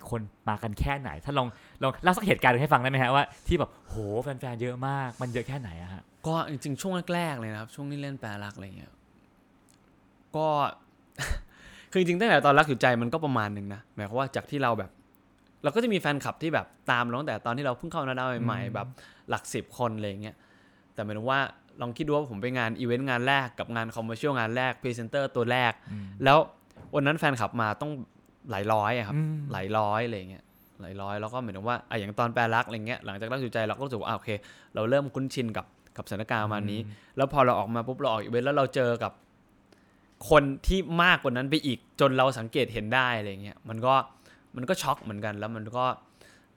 [0.09, 1.47] คนมากันแค่ไหน ถ้าลอง
[1.81, 8.91] ลองเล่าสักเหตุการณ์หนึ่งให้ฟังได้ไหมฮะว่าที่แบบโหแฟนๆเยอะมาก มันเยอะแค่ไหนอะฮะก็จริงๆช่วงแรกๆเลยนะครับ ช่วงที่เล่นแปลรักอะไรเงี้ย
[10.35, 10.47] ก็
[11.91, 14.91] คือจริงๆตั้งแต่ตอนรักฉุดใจมันก็ประมาณหนึ่งนะหมายความว่าจากที่เราแบบ
[15.63, 18.87] เราก็จะมีแฟนคลับที่แบบตามเราตั้งแต่ตอนที่เราเพิ่งเข้านาดาวใหม่ๆแบบ
[19.29, 20.35] หลักสิบคนอะไรเงี้ย
[20.93, 21.39] แต่หมายถึงว่า
[21.81, 25.73] ลองคิดดูว่าผมไปงานอีเวนต์งานแรกกับงาน commercial งานแรกพรีเซนเตอร์ตัวแรก
[26.23, 26.37] แล้ว
[26.95, 27.91] วันนั้นแฟนคลับมาต้อง
[28.51, 30.43] หลายร้อยอะครับอืมหลายร้อยอะไรเงี้ย
[30.81, 34.29] หลายร้อยแล้วก็เหมือนกับว่าอะอย่างตอนแปลรักอะไรเงี้ยหลังจากรักอยู่ใจเราก็รู้สึกว่าอะโอเค
[34.75, 35.65] เราเริ่มคุ้นชินกับ
[35.97, 36.79] กับสถานการณ์ประมาณนี้
[37.17, 39.11] แล้วพอเราออกมาปุ๊บเราออกอีเวนต์แล้วเราเจอกับ
[40.29, 43.93] คนที่มากกว่านั้นไปอีกจนเราสังเกตเห็นได้อะไรเงี้ยมันก็
[44.55, 45.85] มันก็ช็อกเหมือนกันแล้วมันก็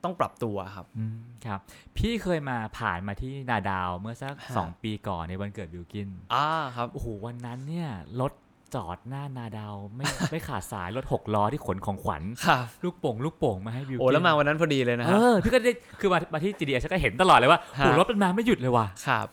[0.05, 1.61] ต้องปรับตัวครับอืมครับ
[1.97, 7.89] พี่เคยมาผ่านมาที่นาดาวเมื่อสักฮะสองปีก่อนในวันเกิดบิลกินอ่าครับโอ้โหวันนั้นเนี่ย
[8.21, 8.33] รถ
[8.75, 19.27] จอดหน้านาดาวไม่ไม่ขาดสายรถหกล้อที่ขนของขวัญครับลูกโป่งลูกโป่งมาให้บิลกินโอ้แล้วมาวันนั้นพอดีเลยนะครับเออพี่ก็ได้คือมามาที่ GDH ก็เห็นตลอดเลยว่าฮะโหรถมันมาไม่หยุดเลยว่ะครับ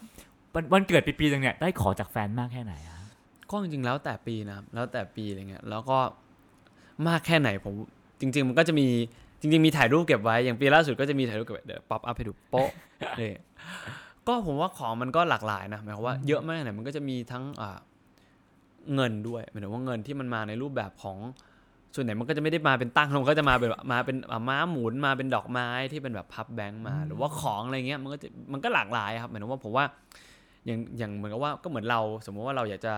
[0.55, 2.99] วันวันเกิดปีๆนึงเนี่ยได้ของจากแฟนมากแค่ไหนอะ
[3.49, 5.97] ก็จริงๆแล้วแต่ปีนะครับแล้วแต่ปีอะไรเงี้ยแล้วก็
[7.07, 7.73] มากแค่ไหนผม
[8.19, 8.87] จริง ๆ มันก็จะมี
[9.43, 12.69] จริงๆมีถ่ายรูปเก็บไว้อย่างปีล่าสุดก็จะมีถ่ายรูปเก็บไว้เดี๋ยว pop up ให้ดูโป๊ะ
[13.21, 13.31] นี่
[14.27, 17.79] ก็ผมว่าของมันก็หลากหลายนะหมายความว่าเยอะมากเนี่ยมันก็จะมีทั้งอ่า
[18.95, 21.17] เงินด้วยหมายถึงว่าเงินที่มันมาในรูปแบบของ
[21.95, 29.85] ส่วนไหนมันก็จะไม่ได้มาเป็นตั้งมันก็จะมาเป็นแบบมาเป็นอ่าม้าหมุนมาเป็นดอกไม้ที่เป็นแบบพับแบงค์มา หรือว่าของอะไรเงี้ยมันก็จะมันก็หลากหลายครับหมายถึงว่าผมว่า
[30.65, 32.93] อย่างอย่างเหมือนกับว่าก็เหมือนเราสมมติว่าเราอยากจะ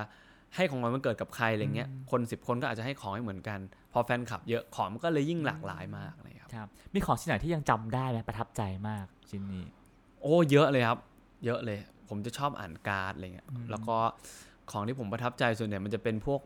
[0.55, 3.59] ให้ของขวัญวันเกิดกับใครอะไรเงี้ยคนสิบคนก็อาจจะให้ของให้เหมือนกัน
[3.93, 9.65] พอแฟนคลับเยอะของมันก็เลยยิ่งหลากหลายมากอะไรเลยครับครับมีของชิ้นไหนที่ยังจำได้ไหมประทับใจมากชิ้นนี้
[10.21, 10.99] โอ้เยอะเลยครับ
[11.45, 13.97] เยอะเลย ผมจะชอบอ่านการ์ดอะไรเงี้ยแล้วก็
[14.71, 16.41] ของที่ผมประทับใจส่วนใหญ่มันจะเป็นพวก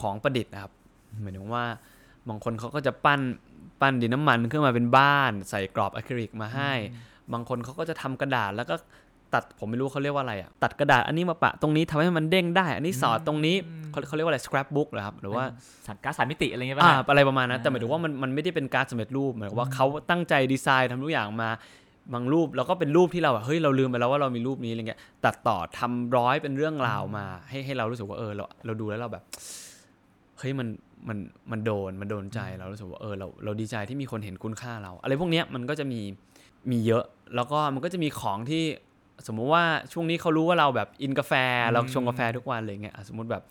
[0.00, 0.72] ของประดิษฐ์นะครับ
[1.22, 1.64] หมายถึงว่า
[2.28, 3.20] บางคนเขาก็จะปั้น
[3.80, 6.72] ปั้นดินน้ำมันขึ้นมาเป็นบ้าน ใส่กรอบอะคริลิกมาให้
[7.32, 8.74] บางคนเขาก็จะทำกระดาษแล้วก็
[9.34, 13.56] ตัดผมไม่รู้เขาเรียกว่าอะไรอะตัดกระดาษอันนี้มาปะตรงนี้ทำให้มันเด้งได้ อันนี้สอดตรงนี้
[13.90, 15.44] เขาเขาเรียกว่าอะไร scrapbook เหรอครับหรือว่า
[15.86, 21.50] สัการดสามมิติอะไรเงี้ยป่ะอ่าฮะอะไรประมาณนั้นแต่อ่าหมายถึงว่ามันมันไม่ได้เป็นการดสำเร็จรูปหมายถึงว่าเขาตั้งใจดีไซน์ทำทุกอย่างมา
[22.14, 29.24] บางรูปแล้วก็เป็นรูปที่เราแบบเฮ้ยเราลืมไปแล้วว่าเรามีรูปนี้อะไรเงี้ยตัดต่อทำร้อยเป็นเรื่องราวมา ให้ให้เรารู้สึกว่าเออเราเราดูแล้วเราแบบ
[30.38, 30.68] เฮ้ยมัน
[31.08, 31.18] มัน
[31.50, 36.00] มันโดนมันโดนใจเรารู้สึกว่าเออเราเราดีใจที่มีคนเห็นคุณค่าเรา อะไรพวกเนี้ยมันก็จะมี
[36.70, 38.64] มีเยอะแล้วก็มันก็จะมีของที่
[39.26, 41.32] สมมุติว่าช่วงนี้เขารู้ว่าเราแบบอินกาแฟ
[41.72, 43.42] เราชงกาแฟทุกวันอะไรเงี้ยอะสมมติแบบ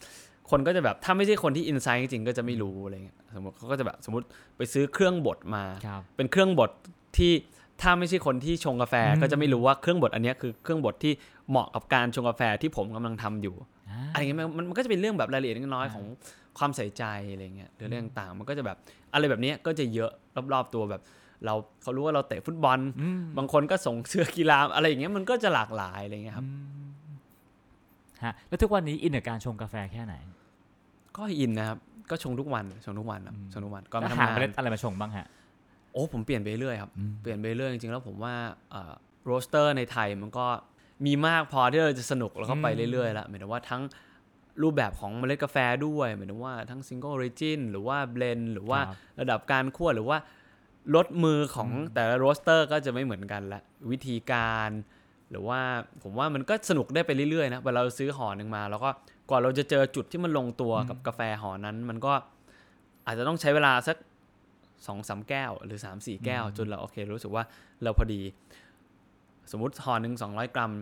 [0.49, 4.25] คนก็จะแบบถ้าไม่ใช่คนที่อินไซต์จริงๆก็จะไม่รู้อะไรเงี้ยสมมติเขาก็จะแบบสมมติ
[4.57, 6.71] ไปซื้อเครื่องบดมาครับเป็นเครื่องบด
[7.17, 7.31] ที่
[7.81, 11.13] ถ้าไม่ใช่คนที่ชงกาแฟอืมก็จะไม่รู้ว่าเครื่องบดอันเนี้ยคือเครื่องบดที่
[11.49, 13.55] เหมาะกับการชงกาแฟที่ผมกำลังทำอยู่
[13.89, 16.05] อ่าอะไรเงี้ยมันมันมันก็จะเป็นเรื่องแบบรายละเอียดน้อยอ่าๆของ
[16.57, 18.77] ความใส่ใจอะไรเงี้ยหรือเรื่องต่างๆมันก็จะแบบ
[19.13, 20.11] อะไรแบบเนี้ยก็จะเยอะ
[20.53, 21.01] รอบๆตัวแบบ
[21.45, 26.47] เราเขารู้ว่าเราเตะฟุตบอลอืมบางคนก็ส่งเสื้อกีฬาอะไรอย่างเงี้ยมันก็จะหลากหลายอะไรเงี้ยครับ
[28.23, 30.15] ฮะแล้วทุกวันนี้อินกับการชงกาแฟแค่ไหน
[31.17, 31.77] ก็อินนะครับ
[32.09, 35.27] ก็ชงทุกวันชงทุกวันครับอืมชงทุกวันก่อนแล้วมาหาทำงาเมล็ดนอะไรมาชงบ้างฮะ
[35.93, 38.33] โอ้ผมเปลี่ยนไปเรื่อยครับอืมเปลี่ยนไปเรื่อยจริงๆแล้วผมว่า
[39.25, 40.45] roaster ในไทยมันก็
[41.05, 43.81] มีมากพอที่เราจะสนุกแล้วก็ไปเรื่อยๆแล้วหมายถึงว่าทั้ง
[44.63, 50.17] รูปแบบของเมล็ดกาแฟด้วยหมายถึงว่าทั้งซิงเกิล r ร g จินหรือว่าเบลนหรือว่าครับระดับการคั่วหรือว่า
[50.95, 54.69] รสมือของแต่ละ roaster ก็จะไม่เหมือนกันละวิธีการ
[55.31, 55.59] หรือว่า
[56.03, 58.89] ผมว่ามันก็สนุกได้ไปเรื่อยๆนะเวลาเราซื้อห่อหนึ่งมา แล้วก็
[59.29, 62.13] กว่าเราจะเจอจุดที่มันลงตัวกับกาแฟห่อนั้น มันก็
[63.05, 63.97] อาจจะต้องใช้เวลาสัก
[64.87, 67.43] สองสามแก้ว หรือสามสี่แก้ว จนเราโอเค รู้สึกว่า
[67.83, 68.21] เราพอดี
[69.51, 70.73] สมมติห่อหนึ่งสองร้อยกรัม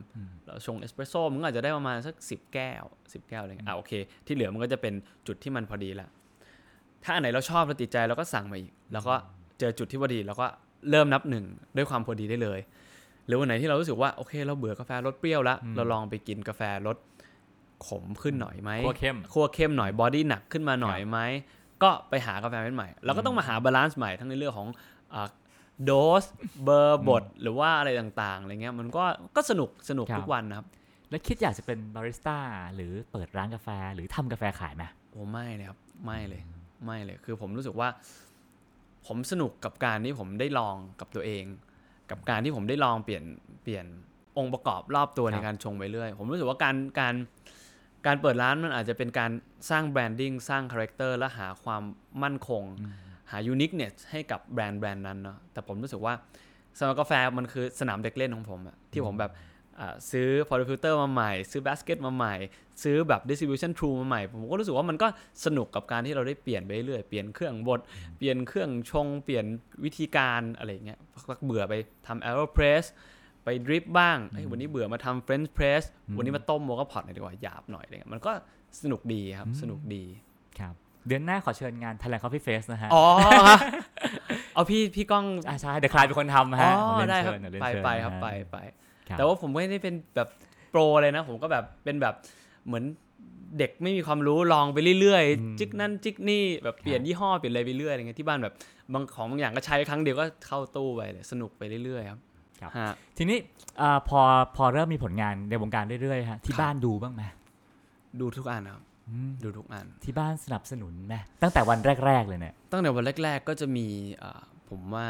[0.45, 3.91] เราชงเอสเปรสโซ่มันก็อาจจะได้ประมาณสักสิบแก้วสิบแก้วอะไรเงี้ยอะโอเค
[4.25, 4.93] ที่เหลือมันก็จะเป็น
[5.27, 6.09] จุดที่มันพอดีละ
[7.03, 9.15] ถ้าอันไหนเราชอบเราติดใจเราก็สั่งมาอีก แล้วก็
[9.59, 10.45] เจอจุดที่พอดีแล้วก็
[10.89, 12.59] เริ่มนับหนึ่งด้วยความพอดีได้เลย
[13.25, 16.97] หรือวันไหนที่เรารู้สึกว่าโอเค เราเบื่อกาแฟรสเปรี้ยวแล้วเราลองไปกินกาแฟรส
[17.87, 21.19] ขมขึ้นหน่อยไหมคั่วเข้มคั่วเข้มหน่อย body หนักขึ้นมาหน่อยไหม
[21.83, 24.67] ก็ไปหากาแฟเป็นใหม่เราก็ต้องมาหา balance ใหม่ทั้งในเรื่องของ
[25.85, 25.91] โด
[26.23, 26.25] ส
[26.63, 29.03] เบอร์บดหรือว่าอะไรต่างๆอะไรเงี้ยมันก็
[29.35, 30.67] ก็สนุกสนุกครับทุกวันนะครับ
[31.09, 32.37] แล้วคิดอยากจะเป็นบาริสต้า
[32.75, 36.41] หรือเปิดร้านกาแฟหรือทำกาแฟขายไหมโอ้ไม่เลยครับไม่เลย
[36.85, 37.87] ไม่เลย คือผมรู้สึกว่า
[39.07, 41.43] ผมสนุกกับการที่ผมได้ลองกับตัวเอง
[42.11, 43.23] กับการที่ผมได้ลองเปลี่ยน
[43.63, 43.85] เปลี่ยน
[44.37, 47.15] องค์ประกอบรอบตัวในการชงไปเรื่อย ผมรู้สึกว่าการการ
[48.05, 49.31] การเปิดร้านมันอาจจะเป็นการ
[49.69, 51.83] สร้าง branding สร้าง character และหาความ
[52.23, 52.63] มั่นคง
[53.31, 56.13] หา uniqueness ให้กับแบรนด์แบรนด์นั้นเนาะแต่ผมรู้สึกว่า
[56.77, 59.41] สำหรับกาแฟมันคือสนามเด็กเล่นของผมอะที่ผมแบบอ่า
[60.11, 62.35] ซื้อ portafilter มาใหม่ ซื้อบาสเกตมาใหม่
[62.83, 65.07] ซื้อแบบ distribution tool มาใหม่ ผมก็รู้สึกว่ามันก็
[65.45, 67.79] สนุกกับการที่เราได้เปลี่ยนไปเรื่อย เปลี่ยนเครื่องบด
[68.17, 69.45] เปลี่ยนเครื่องชง เปลี่ยน
[69.83, 71.73] วิธีการอะไรอย่างเงี้ยพักๆเบื่อไป
[72.07, 72.83] ทำ aeropress
[73.43, 75.83] ไปดริปบ้างเฮ้ยวันนี้เบื่อมาทำ french press
[76.17, 78.31] วันนี้มาต้มโมกาพอตหน่อยดีกว่าหยาบหน่อยอะไรเงี้ยมันก็
[78.81, 80.03] สนุกดีครับ สนุกดี
[80.59, 80.73] ครับ
[81.07, 83.03] เดือนหน้าขอเชิญงาน Thailand Coffee Fest นะฮะ อ๋อ
[84.53, 88.84] เอาพี่พี่ก้องอ่าใช่ เดี๋ยวคลายเป็นคนทำอ๋ฮะอเยนได้ครับเชิญเยวเยนไปเชิญไปครับนะฮะไปไปครับ
[89.17, 90.27] แต่ว่าผมไม่ได้เป็นแบบ
[90.71, 92.15] โปรเลยนะ ผมก็แบบเป็นแบบ
[92.67, 92.83] เหมือน
[93.59, 98.53] เด็กไม่มีความรู้ลองไปเรื่อยๆจิกนั่นจิกนี่แบบเปลี่ยนยี่ห้อเปลี่ยนอะไรไปเรื่อยอะไรเงี้ยที่บ้านแบบ
[98.93, 102.19] บางของบางอย่างก็ใช้ครั้งเดียวก็เข้าตู้ไปเลยสนุกไปเรื่อยๆครับ
[102.61, 103.37] ครับฮะทีนี้
[103.81, 104.19] อ่าพอ
[104.55, 107.23] พอเริ่มมีผลงานในวงการเรื่อยๆฮะที่ครับบ้านดูบ้างไหม
[108.21, 113.87] ดูทุกอันครับอืมดูทุกอันที่บ้านสนับสนุนไหมตั้งแต่วันแรก ๆ เลยเนี่ยตั้งแต่วันแรก ๆ ก็จะมี
[114.21, 115.07] อ่าผมว่า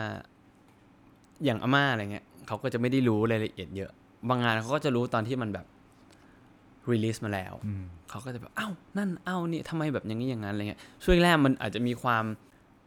[1.44, 3.92] อย่างอาม่าอะไรเงี้ย เขาก็จะไม่ได้รู้รายละเอียดเยอะ
[4.30, 5.66] บางงานเขาก็จะรู้ตอนที่มันแบบ
[6.92, 12.24] รีลิสมาแล้วอืมเขาก็จะแบบ เอ้า นั่น เอ้า นี่ทำไมแบบอย่างนี้อย่างนั้นอะไรเงี้ย ช่วงแรกมันอาจจะมีความ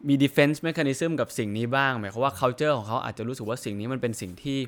[0.08, 4.58] มี defense mechanism กับสิ่งนี้บ้าง หมายความว่า culture ของเขาอาจจะรู้สึกว่าสิ่งนี้มันเป็นสิ่งที่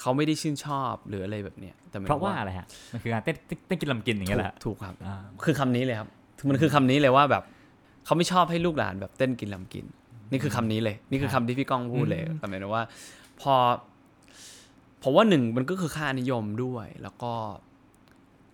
[0.00, 6.08] เขาไม่ได้ชื่นชอบหรืออะไรแบบเนี้ย แต่หมยเพถึราะงว่าอะไรฮะ มันคือการเต้นเต้นเต้นกินลำกินอย่างเงี้ยแหละฮะถูกถูกครับอ่าคือคำนี้เลยครับ
[6.48, 7.42] มันคือคำนี้เลยว่าแบบ
[8.04, 9.84] เขาไม่ชอบให้ลูกหลานแบบเต้นกินลำกิน
[10.30, 12.84] นี่คือคำนี้เลย นี่คือคำที่พี่ก้องพูดเลยอืมแต่หมายถึงว่า
[13.40, 13.54] พอ
[15.02, 17.32] ผมว่าหนึ่งมันก็คือค่านิยมด้วย แล้วก็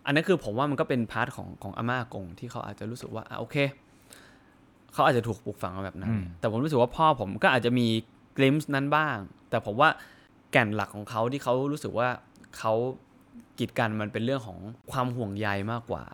[0.06, 3.56] อันนั้นคือผมว่ามันก็เป็น part ของของอาม่าอากงที่เขาอาจจะรู้สึกว่าอะโอเค
[4.92, 7.86] เขาอาจจะถูกปลูกฝังมาแบบนั้นอืมแต่ผมรู้สึกว่าพ่อผมก็อาจจะมี
[8.36, 9.16] glimpse นั้นบ้าง
[9.50, 9.88] แต่ผมว่า
[10.52, 12.08] แก่นหลักของเขาที่เขารู้สึกว่า
[12.58, 12.72] เขา
[13.58, 14.58] กีดกันมันเป็นเรื่องของ
[14.90, 16.04] ความห่วงใยมากกว่า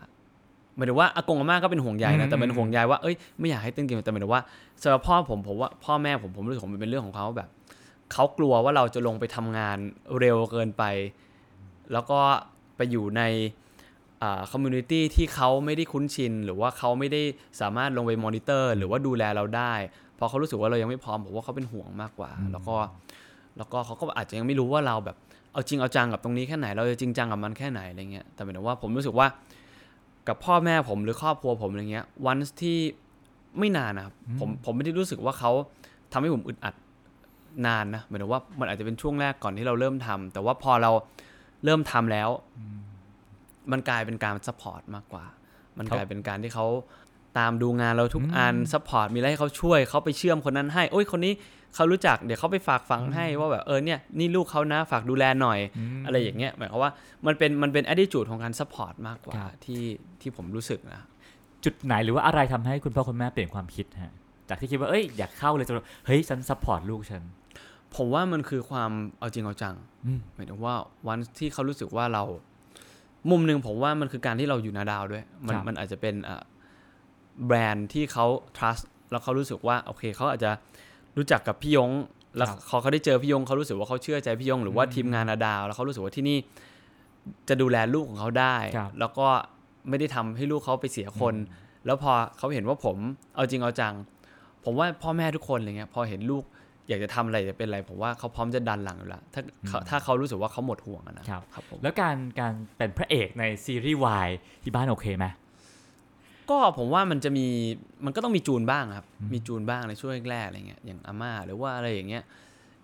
[0.75, 4.41] หมายถึงว่าอากงอาม่าก็เป็นห่วงใยนะแต่เป็นห่วงใยว่าเอ้ยไม่อยากให้เต้นกินแต่หมายถึงว่า
[4.83, 7.49] สำหรับพ่อผมผมว่าพ่อแม่ผมผมรู้สึกว่ามันเป็นเรื่องของเขาแบบ
[8.11, 9.77] เขากลัวว่าเราจะลงไปทำงาน
[10.19, 10.83] เร็วเกินไป
[11.91, 12.19] แล้วก็
[12.75, 13.23] ไปอยู่ใน
[14.51, 17.21] community ที่เขาไม่ได้คุ้นชิน หรือว่าเขาไม่ได้
[17.61, 19.73] สามารถลงไปมอนิเตอร์ หรือว่าดูแลเราได้
[20.15, 22.75] เพราะเขารู้สึกว่าเรายังไม่พร้อมผมว่าเขาเป็นห่วงมากกว่า แล้วก็
[23.57, 25.17] แล้วก็เขาก็อาจจะยังไม่รู้ว่าเราแบบ
[25.51, 29.27] เอาจริงเอาจังกับตรงนี้แค่ไหน เราจะจริงจังกับมันแค่ไหนอะไรเงี้ยแต่หมายถึงว่าผมรู้สึกว่า
[30.27, 32.77] กับพ่อแม่ผมหรือครอบครัวผมอะไรเงี้ยวันที่
[33.59, 35.51] ไม่นานนะครับผมผมไม่ได้รู้สึกว่าเขา
[36.11, 36.73] ทำให้ผมอึดอัด
[37.67, 40.91] นานนะหมายถึงว่ามันอาจจะเป็นช่วงแรกก่อนที่เราเริ่มทำแต่ว่าพอเรา
[41.65, 42.29] เริ่มทำแล้ว
[43.71, 45.25] มันกลายเป็นการ support มากกว่า
[45.77, 46.67] มันกลายเป็นการที่เขา
[47.37, 51.33] ตามดูงานเราทุกอัน support มีอะไรให้เขาช่วยเขาไปเชื่อมคนนั้นให้โอ้ยคนนี้
[51.75, 55.59] เขารู้จักเดี๋ยวเขาไปฝากฝังให้ว่าแบบเออเนี่ยนี่ลูกเขานะฝากดูแลหน่อย
[56.05, 56.91] อะไรอย่างเงี้ยหมายความว่า
[57.25, 59.83] มันเป็นมันเป็น attitude ของการ support มากกว่าครับที่
[60.21, 61.01] ที่ผมรู้สึกนะ
[61.63, 64.13] จุดไหนหรือว่าอะไรทำให้คุณพ่อคุณแม่เปลี่ยนความคิดฮะ
[64.49, 67.23] จากที่คิดว่าเอ้ยอย่าเข้าเลยจนเฮ้ยฉัน support ลูกฉัน
[67.95, 69.75] ผมว่ามันคือความเอาจริงเอาจัง
[70.05, 70.75] อืมหมายถึงว่า
[71.07, 72.23] วันที่เขารู้สึกว่าเรา
[73.29, 76.41] มุมหนึ่งผมว่ามันคือการที่เราอยู่นาดาวด้วย มันครับมันอาจจะเป็นอะ
[77.45, 78.25] แบรนด์ที่เขา
[78.57, 80.51] trust แล้วเขารู้สึกว่าโอเคเขาอาจจะ
[81.17, 81.91] รู้จักกับพี่ยง
[82.35, 86.37] แล้วครับเขาเขาได้เจอพี่ยงเขารู้สึกว่าเขาเชื่อใจพี่ยง หรือว่าทีมงานนาดาว แล้วเขารู้สึกว่าที่นี่
[87.49, 89.27] จะดูแลลูกของเขาได้ครับแล้วก็
[89.89, 91.35] ไม่ได้ทำให้ลูกเขาไปเสียคน
[91.85, 92.97] แล้วพอเขาเห็นว่าผม
[93.35, 93.93] เอาจริงเอาจัง
[94.63, 96.43] ผมว่าพ่อแม่ทุกคนอะไรเงี้ยพอเห็นลูก
[96.89, 104.29] อยากจะทำอะไรจะเป็นอะไรผมว่าเขาพร้อมจะดันหลังอยู่แล้วถ้าเขาถ้าเขารู้สึกว่าเขาหมดห่วงอะนะครับครับผมแล้วการการเป็นพระเอกในซีรีส์วาย
[104.63, 105.25] ที่บ้านโอเคไหม
[106.49, 107.47] ก็ผมว่ามันจะมี
[108.05, 112.23] มันก็ต้องมีจูนบ้างครับ มีจูนบ้างในช่วงแรกๆอะไรเงี้ยอย่างอาม่าหรือว่าอะไรอย่างเงี้ย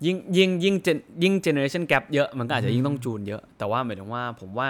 [0.05, 4.67] ยิ่งยิ่งยิ่ง gen- ยิ่งเจเนอเรชันแกรเยอะมันก็อาจจะยิ่งต้องจูนเยอะ แต่ว่าหมายถึงว่าผมว่า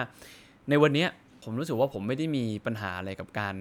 [0.69, 1.09] ในวันเนี้ย
[1.43, 3.53] ผมรู้สึกว่าผมไม่ได้มีปัญหาอะไรกับการ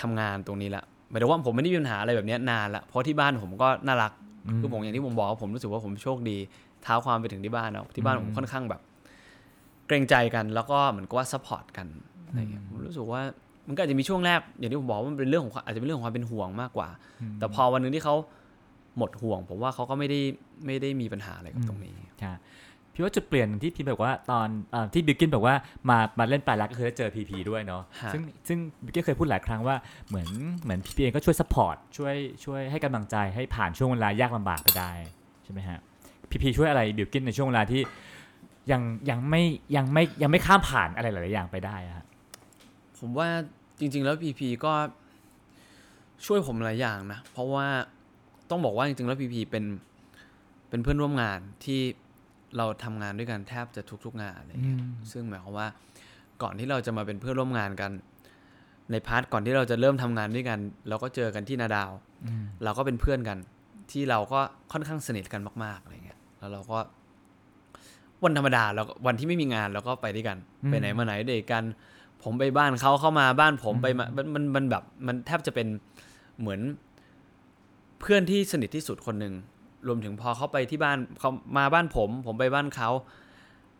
[0.00, 4.12] ทำงานตรงนี้ละหมายถึงว่าผมไม่ได้มีปัญหาอะไรแบบเนี้ยนานละเพราะที่บ้านผมก็น่ารัก
[4.60, 6.36] คือผมอย่างที่ผมบอกว่าผมรู้สึกว่าผมโชคดี
[6.82, 8.80] เท้าความไปถึงที่บ้านเนาะที่บ้านผมค่อนข้างแบบ
[9.86, 11.86] เกรงใจกัน แล้วก็เหมือนกับว่า support กัน
[12.26, 13.22] อะไรเงี้ยผมรู้สึกว่า
[13.68, 16.88] มันก็อาจจะมีช่วงแรกอย่างที่ผมบอกว่ามันเป็นเรื่องของความอาจจะเป็นเรื่องของความเป็นห่วงมากกว่า
[17.38, 18.14] แต่พอวันหนึ่งที่เขา
[18.98, 20.20] หมดห่วง ผมว่าเขาก็ไม่ได้
[20.66, 22.34] ไม่ได้มีปัญหาอะไรกับตรงนี้ค่ะ
[22.96, 25.54] พี่ว่าจุดเปลี่ยนที่พี่บอกว่าตอนเออที่บิวกิ้นบอกว่า
[25.88, 29.76] มามาเล่นแปลรักก็คือได้เจอพีพีด้วยเนาะฮะซึ่งซึ่งบิวกิ้นเคยพูดหลายครั้งว่า
[30.08, 30.28] เหมือน
[30.62, 34.90] เหมือนพีพีเองก็ช่วย support ช่วยช่วยให้กำลังใจให้ผ่านช่วงเวลายากลำบากไปได้
[35.44, 35.78] ใช่ไหมฮะ
[36.30, 37.82] พีพีช่วยอะไรบิวกิ้นในช่วงเวลาที่
[38.72, 39.42] ยังยังไม่
[39.76, 42.06] ยังไม่ยังไม่ข้ามผ่านอะไรหลาย ๆ อย่างไปได้อะฮะ
[42.98, 43.28] ผมว่า
[43.80, 44.72] จริง ๆ แล้วพีพีก็
[46.26, 47.66] ช่วยผมหลายอย่างนะ เพราะว่า
[48.50, 49.64] ต้องบอกว่าจริง ๆ แล้วพีพีเป็น
[50.68, 51.80] เป็นเพื่อนร่วมงานที่
[52.56, 54.78] เราทำงานด้วยกันแทบจะทุก ๆงานอะไรอย่างเงี้ย
[55.12, 55.68] ซึ่งหมายความว่า
[56.42, 57.90] ก่อนที่เราจะมาเป็นเพื่อนร่วมงานกัน
[58.90, 61.90] ใน part ก่อนที่เราจะเริ่มทำงานด้วยกัน เราก็เจอกันที่นาดาว
[62.64, 63.38] เราก็เป็นเพื่อนกัน
[63.90, 64.40] ที่เราก็
[64.72, 66.78] ค่อนข้างสนิทกันมากๆอะไรเงี้ยแล้วเราก็
[68.24, 71.64] วันธรรมดาเราก็วันที่ไม่มีงานเราก็ไปด้วยกันอืมไปไหนมาไหนด้วยกัน
[72.22, 75.68] ผมไปบ้านเขาเข้ามาบ้านผมไปมามันมันมันแบบมันแทบจะเป็น
[76.40, 76.60] เหมือน
[78.00, 79.34] เพื่อนที่สนิทที่สุดคนหนึ่ง
[79.88, 82.90] รวมถึงพอเขาไปที่บ้านเขามาบ้านผม ผมไปบ้านเขา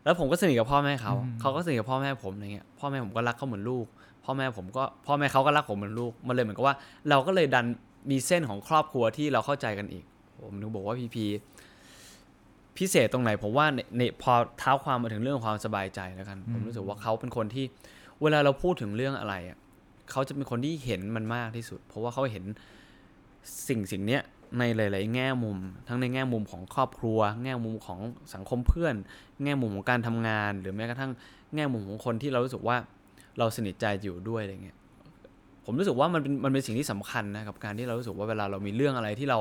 [0.03, 3.85] แล้วผมก็สนิทกับพ่อแม่เขา เขาก็สนิทกับพ่อแม่ผมอะไรเงี้ย พ่อแม่ผมก็รักเขาเหมือนลูก
[4.25, 6.75] พ่อแม่ผมก็พ่อแม่เขาก็รักผมเหมือนลูก มันเลยเหมือนกับว่า
[7.09, 7.65] เราก็เลยดัน
[8.11, 10.05] มีเส้นของครอบครัวที่เราเข้าใจกันอีก
[10.43, 11.25] ผมถึงบอกว่าพีพี
[12.77, 17.65] พิเศษตรงไหนผมว่าในในพอเท้าความมาถึงเรื่องของความสบายใจแล้วกัน ผมรู้สึกว่าเขาเป็นคนที่
[18.21, 19.57] เวลาเราพูดถึงเรื่องอะไรอะ
[20.11, 22.45] เขาจะเป็นคนที่เห็นมันมากที่สุด เพราะว่าเขาเห็น
[23.67, 24.21] สิ่งสิ่งเนี้ย
[24.59, 25.57] ในหลาย ๆ แง่มุม
[25.87, 27.99] ทั้งในแง่มุมของครอบครัว แง่มุมของ
[28.33, 28.95] สังคมเพื่อน
[29.43, 31.11] แง่มุมของการทำงาน หรือแม้กระทั่ง
[31.55, 32.77] แง่มุมของคนที่เรารู้สึกว่า
[33.37, 34.77] เราสนิทใจอยู่ด้วยอะไรเงี้ย
[35.65, 39.39] ผมรู้สึกว่ามันเป็นมันเป็นสิ่งที่สำคัญนะกับการที่เรารู้สึกว่าเวลาเรามีเรื่องอะไรที่เรา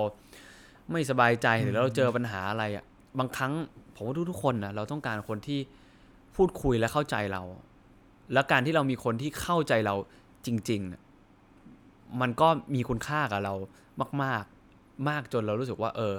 [0.92, 2.84] ไม่สบายใจหรือเราเจอปัญหาอะไรอะ
[3.18, 3.52] บางครั้ง
[3.94, 5.60] ผมว่าทุกๆคนนะเราต้องการคนที่
[6.36, 7.42] พูดคุยและเข้าใจเรา
[8.32, 9.94] แล้วการที่เรามีคนที่เข้าใจเรา
[10.46, 11.02] จริงๆน่ะ
[12.20, 13.54] มันก็มีคุณค่ากับเรา
[14.22, 14.55] มาก ๆ
[15.08, 16.14] มากจนเรารู้สึกว่า เออ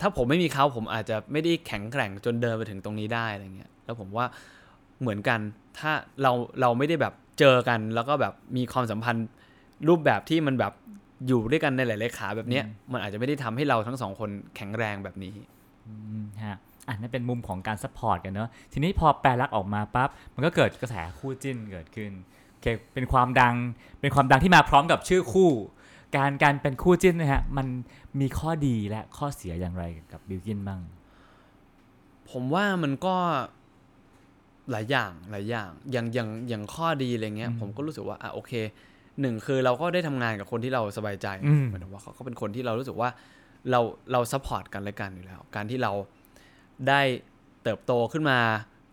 [0.00, 4.26] ถ้าผมไม่มีเขาผมอาจจะไม่ได้แข็งแกร่งจนเดินไปถึงตรงนี้ได้อะไรเงี้ย แล้วผมว่า
[5.00, 5.40] เหมือนกัน
[5.78, 9.26] ถ้าเราเราไม่ได้แบบเจอกัน แล้วก็แบบมีความสัมพันธ์
[9.88, 10.72] รูปแบบที่มันแบบ
[11.26, 15.32] อยู่ด้วยกันในหลายๆขาแบบเนี้ย มันอาจจะไม่ได้ทำให้เราทั้งสองคนแข็งแรงแบบนี้
[15.86, 16.58] อืมฮะ
[16.88, 22.12] อะนั่นเป็นมุมของการ support กันเนอะทีนี้พอแปลลักษณ์ออกมาปั๊บมันก็เกิดกระแสคู่จิ้นเกิดขึ้น
[22.50, 23.54] โอเคเป็นความดัง
[24.00, 25.50] เป็นความดังที่มาพร้อมกับชื่อคู่
[26.16, 27.66] การการเป็นคู่จิ้นนะฮะมัน
[28.20, 30.80] มีข้อดีและข้อเสียอย่างไรกับบิวกิ้นบ้าง
[32.30, 33.16] ผมว่ามันก็
[34.70, 38.52] หลายอย่างหลายอย่างอย่างอย่างอย่างข้อดีอะไรเงี้ยอืมผมก็รู้สึกว่าอะโอเค
[39.20, 43.10] หนึ่งคือเราก็ได้ทำงานกับคนที่เราสบายใจอืมหมายถึงว่าเขาก็เป็นคนที่เรารู้สึกว่า
[43.70, 43.80] เรา
[44.12, 45.92] เรา support กันและกันอยู่แล้ว การที่เรา
[46.88, 47.00] ได้
[47.62, 48.38] เติบโตขึ้นมา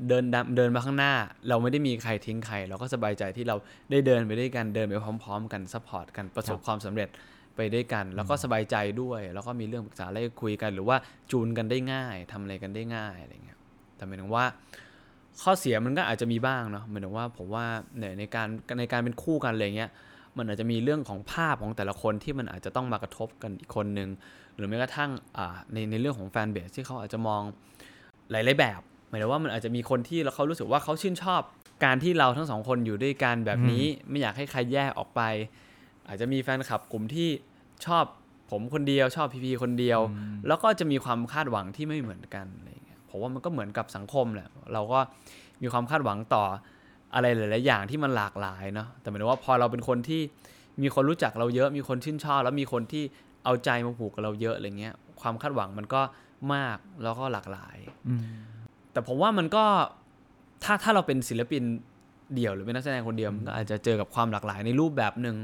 [0.08, 1.14] เดินดำเดินมาข้างหน้า
[1.50, 3.56] เราไม่ได้มีใครทิ้งใคร เราก็สบายใจที่เรา
[3.92, 7.10] ได้เดินไปด้วยกันเดินไปพร้อม ๆ กัน support กันประสบความสำเร็จ
[7.56, 10.98] ไปด้วยกัน แล้วก็สบายใจด้วย แล้วก็มีเรื่องปรึกษาอะไรคุยกัน หรือว่า
[11.32, 13.60] จูนกันได้ง่ายทำอะไรกันได้ง่ายอะไรเงี้ย
[13.96, 14.46] แต่หมายถึงว่า
[15.42, 17.66] ข้อเสียมันก็อาจจะมีบ้างเนาะหมายถึงว่าผมว่า
[17.98, 18.48] เนี่ยในการ
[18.80, 19.90] ในการเป็นคู่กันอะไรเงี้ย
[20.38, 24.10] มันอาจจะมีเรื่องของภาพของแต่ละคนที่มันอาจจะต้องมากระทบกันอีกคนนึง
[24.56, 27.42] หรือแม้กระทั่งอ่าในในเรื่องของแฟนเบสที่เขาอาจจะมอง
[28.32, 31.42] หลายๆแบบ หมายถึงว่ามันอาจจะมีคนที่เขารู้สึกว่าเขาชื่นชอบ
[31.86, 35.22] การที่เราทั้งสองคนอยู่ด้วยกันแบบนี้ ไม่อยากให้ใครแยกออกไป
[36.08, 37.30] อาจจะมีแฟนคลับกลุ่มที่
[37.86, 38.04] ชอบ
[38.52, 40.00] ผมคนเดียวชอบพีพีคนเดียว
[40.48, 45.00] แล้วก็จะมีความคาดหวังที่ไม่เหมือนกันอะไรอย่างเงี้ยผมว่ามันก็เหมือนกับสังคมแหละเราก็
[45.62, 46.44] มีความคาดหวังต่อ
[47.14, 50.22] อะไรหลาย ๆ อย่างที่มันหลากหลายเนาะแต่หมายถึงว่าพอเราเป็นคนที่
[50.82, 53.04] มีคนรู้จักเราเยอะมีคนชื่นชอบ แล้วมีคนที่
[53.46, 56.02] เอาใจมาผูกกับเราเยอะอะไรเงี้ยความคาดหวังมันก็
[56.54, 57.78] มากแล้วก็หลากหลาย
[58.92, 59.66] แต่ผมว่ามันก็
[60.64, 61.64] ถ้าถ้าเราเป็นศิลปิน
[62.36, 65.38] เดี่ยวหรือเป็นนักแสดงคนเดียวมันก็อาจจะเจอกับความหลากหลายในรูปแบบหนึ่ง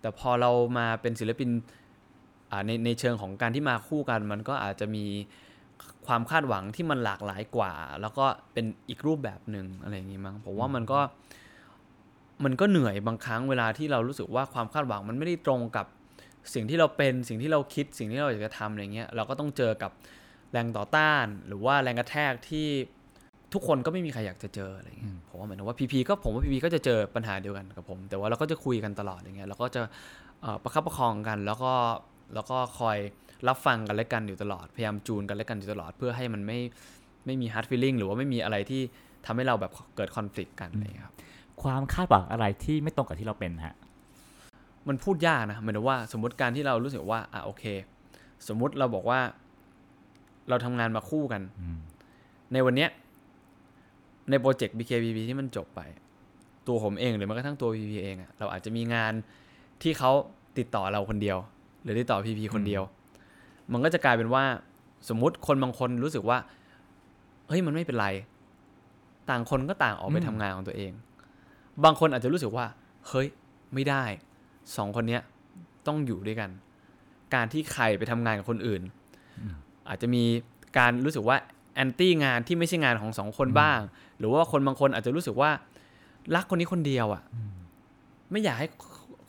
[0.00, 1.50] แต่พอเรามาเป็นศิลปิน
[2.66, 5.04] ในในเชิงของการที่มาคู่กัน มันก็อาจจะมี
[6.06, 11.00] ความคาดหวังที่มันหลากหลายกว่า แล้วก็เป็นอีกรูปแบบหนึ่งอะไรอย่างนี้มั้งผมว่ามันก็
[12.44, 15.86] มันก็เหนื่อยบางครั้งเวลาที่เรารู้สึกว่าความคาดหวังมันไม่ได้ตรงกับ
[16.54, 19.90] สิ่งที่เราเป็นสิ่งที่เราคิดสิ่งที่เราอยากจะทำอะไรเงี้ยเราก็ต้องเจอกับ
[20.52, 22.68] แรงต่อต้าน หรือว่าแรงกระแทกที่
[23.52, 29.80] ทุกคนก็ไม่มีใครอยากจะเจออะไรเงี้ยผมว่าเหมือนกับว่าพีพีก็ผมว่าพีพีก็จะเจอปัญหาเดียวกันกับผม แต่ว่าเราก็จะคุยกันตลอดอย่างเงี้ยเราก็จะ
[30.42, 31.72] เอ่อประคับประคองกัน แล้วก็
[32.34, 32.98] แล้วก็คอย
[33.48, 36.58] รับฟังกันและกันอยู่ตลอดพยายามจูนกันและกันอยู่ตลอด เพื่อให้มันไม่
[37.26, 38.82] ไม่มี hard feeling หรือว่าไม่มีอะไรที่
[39.26, 41.14] ทำให้เราแบบเกิดคอน FLICT กันอะไรเงี้ยครับ
[41.62, 43.76] ความคาดหวังอะไรที่ไม่ตรงกับที่เราเป็นฮะ
[44.88, 47.64] มันพูดยากนะหมายถึงว่าสมมติการที่เรารู้สึกว่าอะโอเค
[48.48, 49.20] สมมุติเราบอกว่า
[50.48, 51.78] เราทำงานมาคู่กันอืม
[52.52, 52.90] ในวันเนี้ย
[54.30, 55.80] ในโปรเจกต์ BKBB ที่มันจบไป
[56.66, 59.12] ตัวผมเองหรือแม้กระทั่งตัว PP เองอะเราอาจจะมีงาน
[59.82, 60.10] ที่เขา
[60.58, 61.38] ติดต่อเราคนเดียว
[61.82, 62.82] หรือติดต่อ PP คนเดียว
[63.72, 64.44] มันก็จะกลายเป็นว่า
[65.08, 66.38] สมมุติคนบางคนรู้สึกว่า
[67.48, 68.08] เฮ้ยมันไม่เป็นไร
[69.30, 70.92] ต่างคนก็ต่างออกไปอืมทำงานของตัวเอง
[71.84, 72.66] บางคนอาจจะรู้สึกว่า
[73.08, 73.26] เฮ้ย
[73.74, 74.04] ไม่ได้
[74.76, 75.22] สองคนเนี้ย
[75.86, 76.50] ต้องอยู่ด้วยกัน
[77.34, 78.82] การที่ใครไปทำงานกับคนอื่น
[79.88, 80.22] อาจจะมี
[80.78, 81.36] การรู้สึกว่า
[81.74, 83.80] แอนตี้งานที่ไม่ใช่งานของสองคนบ้าง
[84.18, 85.50] หรือว่าคนบางคนอาจจะรู้สึกว่า
[86.34, 87.22] รักคนนี้คนเดียวอะ่ะ
[88.30, 88.68] ไม่อยากให้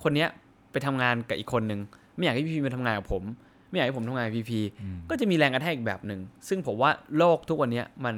[0.04, 0.30] คนเนี้ย
[0.72, 1.80] ไปทำงานกับอีกคนนึง
[2.16, 3.24] ไม่อยากให้พี่พีมาทำงานกับผม
[3.70, 4.62] ไม่อยากให้ผมทำงานกับพี่พี
[5.10, 8.16] ก็จะมีแรงกระแทกอีกแบบหนึ่งซึ่งผมว่าโลกทุกวันเนี้ยมัน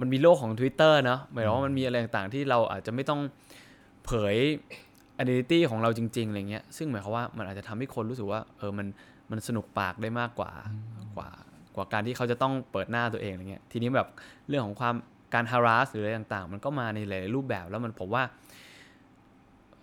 [0.00, 3.20] มันมีโลกของ Twitter เนาะหมายถึงว่ามันมีอะไรต่างๆที่เราอาจจะไม่ต้อง
[4.04, 4.36] เผย
[5.20, 8.86] identity ของเราจริงๆอะไรเงี้ยซึ่งหมายความว่ามันอาจจะทำให้คนรู้สึกว่าเออมัน
[9.30, 10.50] มันสนุกปากได้มากกว่า
[11.16, 11.30] กว่า
[11.76, 14.08] กว่าการที่เขาจะต้องเปิดหน้าตัวเองอะไรเงี้ยทีนี้แบบ
[14.48, 14.94] เรื่องของความ
[15.34, 18.22] การ harass หรืออะไรต่างๆ มันก็มาในหลายๆรูปแบบแล้วมันผมว่า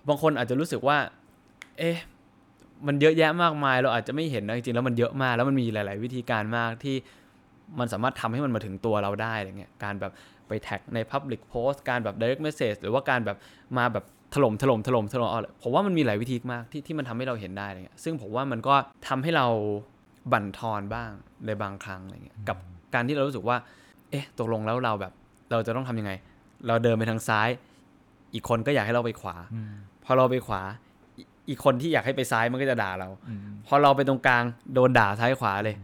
[0.07, 0.97] บางคนอาจจะรู้สึกว่า
[1.79, 1.97] เอ๊ะ
[2.87, 6.95] มันเยอะแยะมากมาย เราอาจจะไม่เห็นนะจริงๆแล้วมันเยอะมากแล้วมันมีหลาย ๆ วิธีการมากที่
[7.79, 10.11] มันสามารถทำให้มันมาถึงตัวเราได้อะไรเงี้ยการแบบ
[10.47, 13.37] ไปแท็กใน Public Post การแบบ direct message หรือว่าการแบบ
[13.77, 18.75] มาแบบถล่มถล่มถล่มถล่มเอาผมว่ามันมีหลายวิธีมากที่ที่มันทำให้เราเห็นได้อะไรเงี้ยซึ่งผมว่ามันก็
[19.07, 19.47] ทำให้เรา
[20.31, 21.11] บั่นทอนบ้าง
[21.45, 22.57] ในบางครั้งอะไรเงี้ยกับ
[22.93, 23.57] การที่เรารู้สึกว่า
[24.09, 25.13] เอ๊ะตกลงแล้วเราแบบ
[25.51, 26.11] เราจะต้องทำยังไง
[26.67, 27.49] เราเดินไปทางซ้าย
[28.33, 29.35] อีกคนก็อยากให้เราไปขวา
[30.05, 30.61] พอเราไปขวา
[31.17, 33.09] อีอีกคนที่อยากให้ไปซ้ายมันก็จะด่าเรา
[33.67, 35.75] พอเราไปตรงกลางโดนด่าซ้ายขวาเลย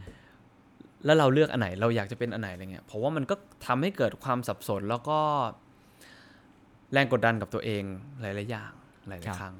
[1.05, 5.19] แล้วเราเลือกอันไหน เราอยากจะเป็นอันไหนอะไรเงี้ยผมว่ามันก็ทำให้เกิดความสับสนแล้วก็
[6.93, 7.83] แรงกดดันกับตัวเอง
[8.21, 8.71] หลายๆอย่าง
[9.07, 9.55] หลายครับๆครั้ง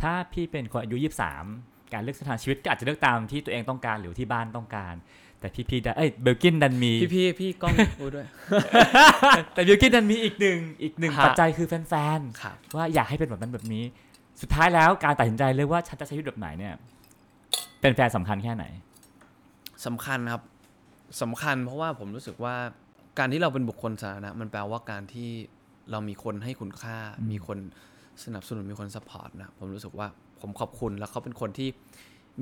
[0.00, 4.94] ถ้าพี่เป็นคนอายุ23 การเลือกเส้นทางชีวิตก็อาจจะเลือกตามที่ตัวเองต้องการหรือที่บ้านต้องการ
[5.40, 8.26] แต่พี่พีดันเอ้ยเบลกินดันมีพี่พี่พี่กล้องพูดด้วย
[9.54, 13.84] แต่เบลกินดันมีอีกหนึ่งอีกหนึ่งฮะปัจจัยคือแฟนครับๆว่าอยากให้เป็นแบบนั้นแบบนี้
[14.40, 16.74] สุดท้ายแล้วการตัดสินใจเลือกว่าฉันจะใช้ชีวิตแบบไหนเนี่ย
[17.80, 18.64] เป็นแฟนสำคัญแค่ไหน
[19.86, 20.42] สำคัญครับ
[21.22, 22.54] สำคัญเพราะว่าผมรู้สึกว่า
[23.18, 25.30] การที่เราเป็นบุคคลสาธารณะมันแปลว่าการที่
[25.90, 26.96] เรามีคนให้คุณค่า
[27.30, 27.58] มีคน
[28.24, 30.08] สนับสนุนมีคนสปอร์ตนะผมรู้สึกว่า
[30.42, 31.68] ผมขอบคุณแล้วเขาเป็นคนที่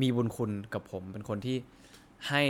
[0.01, 1.57] มีบุญคุณกับผม เป็นคนที่
[2.29, 2.43] ให้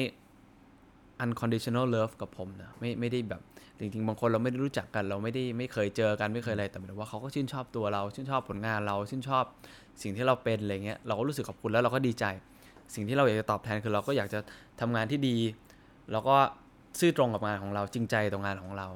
[1.25, 3.43] unconditional love กับผมนะไม่ไม่ได้แบบ
[3.79, 9.45] จริงๆ บางคนเราไม่ได้รู้จักกัน เราไม่ได้ไม่เคยเจอกันไม่เคยอะไรแต่หมายถึงว่าเขาก็ชื่นชอบตัวเรา ชื่นชอบผลงานเราชื่นชอบ
[10.03, 12.25] สิ่งที่เราเป็นอะไรเงี้ยเราก็รู้สึกขอบคุณแล้วเราก็ดีใจ
[12.95, 14.39] สิ่งที่เราอยากจะตอบแทนคือเราก็อยากจะ
[14.81, 15.37] ทำงานที่ดี
[16.13, 16.37] แล้วก็
[17.01, 18.87] ซื่อตรงกับงานของเราจริงใจต่องานของเรา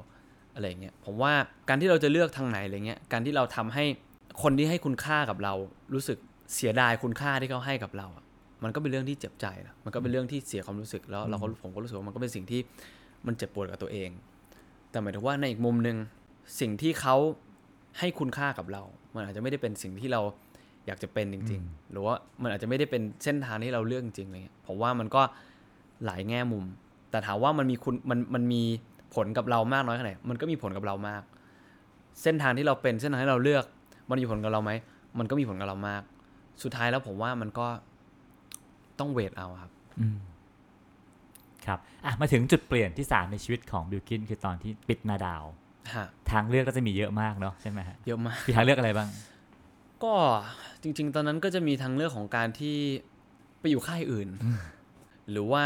[0.55, 1.33] อะไรเงี้ยผมว่า
[1.69, 3.85] การที่เราจะเลือกทางไหนอะไรเงี้ยการที่เราทำให้
[4.43, 5.53] คนที่ให้คุณค่ากับเรา
[5.93, 6.17] รู้สึก
[6.55, 8.25] เสียดายคุณค่าที่เขาให้กับเราอะ
[8.63, 12.61] มันก็เป็นเรื่องที่เจ็บใจนะมันก็เป็นเรื่องที่เสียความรู้สึกแล้วเราก็ผมก็รู้สึกว่ามันก็เป็นสิ่งที่
[13.25, 14.09] มันเจ็บปวดกับตัวเอง
[14.91, 15.97] แต่หมายถึงว่าในอีกมุมหนึ่ง
[16.59, 17.15] สิ่งที่เขา
[17.99, 18.83] ให้คุณค่ากับเรา
[19.15, 20.21] มันอาจจะไม่ได้เป็นสิ่งที่เรา
[20.87, 25.21] อยากจะเป็นจริง ๆ หรือว่ามันอาจจะไม่ได้เป็นเส้นทางที่เราเลือกจริงๆอะไรเงี้ยผมว่ามันก็
[26.05, 26.63] หลายแง่มุม
[27.11, 28.63] แต่ถามว่ามันมีคุณมันมันมี
[29.15, 31.21] ผลกับเรามากน้อยแค่ไหนมันก็มีผลกับเรามาก
[32.21, 33.65] เส้นทางที่เราเป็นเส้นทางที่เราเลือก
[34.09, 34.71] มันมีผลกับเราไหม
[35.19, 36.01] มันก็มีผลกับเรามาก
[36.63, 37.67] สุดท้ายแล้วผมว่ามันก็
[38.99, 40.17] ต้องเวทเอาครับอืม
[41.65, 45.43] ครับอะมาถึงจุดเปลี่ยนที่3ในชีวิตของบิลกินคือตอนที่ปิดนาดาว
[45.95, 49.09] ฮะทางเลือกก็จะมีเยอะมากเนาะใช่ไหมฮะเยอะมากมีทางเลือกอะไรบ้าง
[50.03, 50.13] ก็
[50.81, 52.77] จริง ๆ ตอนนั้นก็จะมีทางเลือกของการที่
[53.59, 54.29] ไปอยู่ค่ายอื่น
[55.31, 55.65] หรือว่า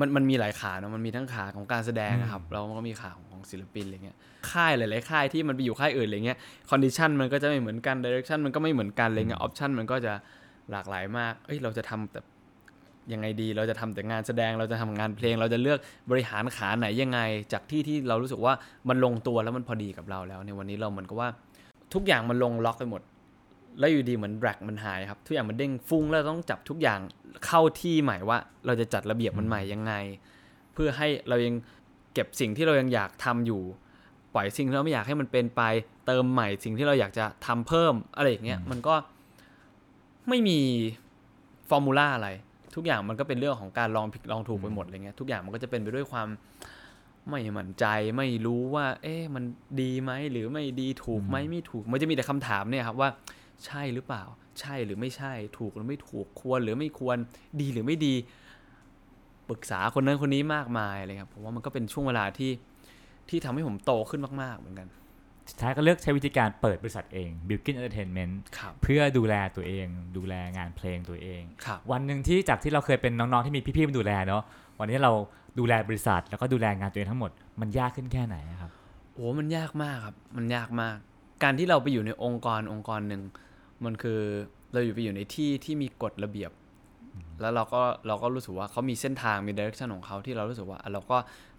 [0.00, 4.16] มันมันมีหลายขาเนาะมันมีทั้งขาของการแสดงอะครับแล้วมันก็มีขาของของศิลปินอะไรเงี้ย
[4.50, 6.38] ค่ายหลาย ๆ ค่ายที่มันไปอยู่ค่ายอื่นอะไรเงี้ย
[6.70, 10.12] condition มันก็จะไม่เหมือนกัน direction มันก็ไม่เหมือนกันอะไรเงี้ย option มันก็จะ
[10.70, 12.20] หลากหลายมากเอ้ยเราจะทำแต่
[13.12, 15.78] ยังไงดี เราจะทำแต่งานแสดงเราจะทำงานเพลง เราจะเลือก
[16.10, 17.20] บริหารขาไหนยังไง
[17.52, 18.54] จากที่ที่เรารู้สึกว่า
[18.88, 21.28] มันลงตัวแล้วมันพอดีกับเราแล้ว ในวันนี้เราเหมือนกับว่า
[21.94, 23.02] ทุกอย่างมันลงล็อกไปหมด
[23.78, 27.00] แล้วอยู่ดีเหมือนแบล็กมันหายครับ ทุกอย่างมันเด้งฟุ้งแล้วเราต้องจับทุกอย่าง
[27.46, 29.92] เข้าที่ใหม่ว่า เราจะจัดระเบียบมันใหม่ยังไง
[30.74, 31.54] เพื่อให้เรายัง
[32.14, 33.62] เก็บสิ่งที่เรายังอยากทำอยู่
[34.34, 35.62] ปล่อยสิ่งที่เราไม่อยากให้มันเป็นไป
[36.06, 38.94] เติมใหม่สิ่งที่เราอยากจะทำเพิ่มอะไรอย่างเงี้ยมันก็
[40.28, 40.58] ไม่มี
[41.68, 42.28] ฟอร์มูลาอะไร
[42.74, 46.28] ทุกอย่างมันก็เป็นเรื่องของการลองผิดลองถูกไปหมดอะไรเงี้ยทุกอย่างมันก็จะเป็นไปด้วยความ
[47.28, 47.84] ไม่มั่นใจ
[48.16, 49.44] ไม่รู้ว่า เอ๊ะมัน
[49.80, 53.08] ดีไหมหรือไม่ดีถูกไหมไม่ถูก มันจะมีแต่คำถามเนี่ยครับว่า
[53.66, 54.24] ใช่หรือเปล่า
[54.60, 57.16] ใช่หรือไม่ใช่ ถูกหรือไม่ถูก ควรหรือไม่ควร
[57.60, 58.14] ดีหรือไม่ดี
[59.48, 62.52] ปรึกษาคนนั้นคนนี้มากมายเลยครับ ผมว่ามันก็เป็นช่วงเวลาที่
[63.28, 64.88] ที่ทำให้ผมโตขึ้นมากๆเหมือนกัน
[65.50, 69.86] สุดท้ายก็เลือกใช้วิธีการเปิดบริษัทเอง Bilkin Entertainment ครับเพื่อดูแลตัวเอง
[70.16, 74.42] ดูแลงานเพลงตัวเองครับวันหนึ่งที่จากที่เราเคยเป็นน้องๆที่มีพี่ๆมาดูแลเนาะ
[74.78, 75.12] วันนี้เรา
[75.58, 77.30] ดูแลบริษัทแล้วก็ดูแลงานตัวเองทั้งหมด
[77.60, 78.70] มันยากขึ้นแค่ไหนอะครับ
[79.14, 80.98] โอ้ มันยากมากครับ มันยากมาก
[81.42, 83.22] การที่เราไปอยู่ในองค์กรองค์กรหนึ่ง
[83.84, 84.20] มันคือ
[84.72, 86.50] เราอยู่ไปอยู่ในที่ที่มีกฎระเบียบ
[87.40, 91.16] แล้วเราก็เราก็รู้สึกว่าเขามีเส้นทางมี direction ของเขาที่เรารู้สึกว่าอะเราก็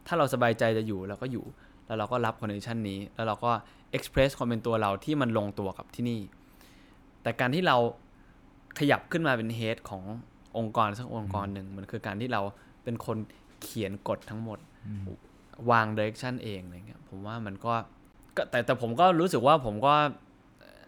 [0.07, 1.45] ถ้าเราสบายใจจะอยู่เราก็อยู่
[1.85, 3.51] แล้วเราก็รับ condition นี้ แล้วเราก็
[3.91, 6.19] express ความเป็นตัวเราที่มันลงตัวกับที่นี่
[7.21, 7.77] แต่การที่เรา
[8.79, 10.03] ขยับขึ้นมาเป็น head ของ
[10.57, 12.41] องค์กรสักองค์กรหนึ่งมันคือการที่เรา
[12.83, 13.17] เป็นคน
[13.61, 14.59] เขียนกฎทั้งหมด
[15.71, 17.73] วาง direction เองอะไรเงี้ยผมว่ามันก็
[18.37, 19.93] ก็แต่แต่ผมก็รู้สึกว่าผมก็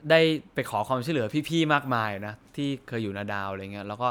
[0.10, 0.20] ได้
[0.54, 4.08] ไปขอความช่วยเหลือพี่ๆมากมายนะ ที่เคยอยู่นาดาวอะไรเงี้ยแล้วก็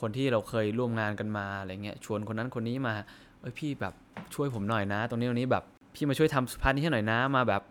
[0.00, 2.94] คนที่เราเคยร่วมงานกันมาอะไรเงี้ยชวนคนนั้นคนนี้มา
[3.40, 3.94] เอ้ยพี่แบบ
[4.34, 5.64] ช่วยผมหน่อยนะ ตรงนี้ตรงนี้แบบ
[5.94, 7.62] พี่มาช่วยทำ part นี้ให้หน่อยนะมาแบบ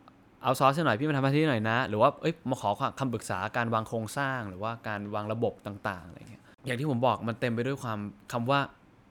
[0.43, 7.99] เอาซอสให้หน่อยพี่มาทำ part นี้หน่อยนะ หรือว่าเอ้ยมาขอคำปรึกษาการวางโครงสร้างหรือว่าการวางระบบต่างๆอะไรเงี้ยอย่างที่ผมบอกมันเต็มไปด้วยความ
[8.31, 8.59] คำว่า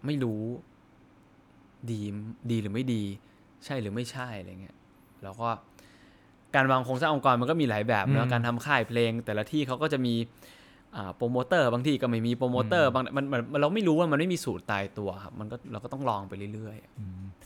[0.07, 0.43] ไม่รู้
[1.91, 2.01] ดี
[2.51, 3.03] ดีหรือไม่ดี
[3.65, 4.77] ใช่หรือไม่ใช่อะไรเงี้ย
[5.23, 5.49] แล้วก็
[6.55, 10.15] การวางโครงสร้างองค์กรมันก็มีหลายแบบอืเนาะมการทำค่ายเพลง แต่ละที่เขาก็จะมี
[10.97, 16.77] อ่าโปรโมเตอร์บางที่ก็ไม่มีโปรโมเตอร์บางมันมันมันเราไม่รู้ว่ามันไม่มีสูตรตายตัวครับมันก็เราก็ต้องลองไปเรื่อย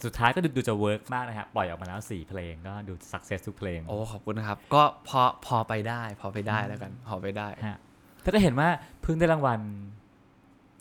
[0.05, 7.79] สุดท้ายก็ดูดูจะ work มากนะครับปล่อยออกมาแล้ว 4 เพลงก็ดู success ทุกเพลงๆโอ้ขอบคุณนะครับ ก็พอพอไปได้ พอไปได้แล้วกัน พอไปได้ฮะ
[8.23, 8.69] แต่ก็เห็นว่า
[9.03, 9.61] เพิ่งได้รางวัล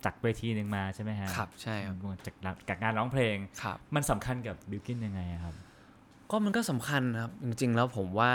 [0.06, 1.96] จากเวทีหนึ่งมาใช่ไหมฮะครับใช่ครับ
[2.26, 2.36] จาก
[2.70, 5.56] จากงานร้องเพลงครับมันสำคัญกับบิลกินยังไงอะครับ
[6.32, 8.32] ก็มันก็สำคัญครับ จริง ๆ แล้วผมว่า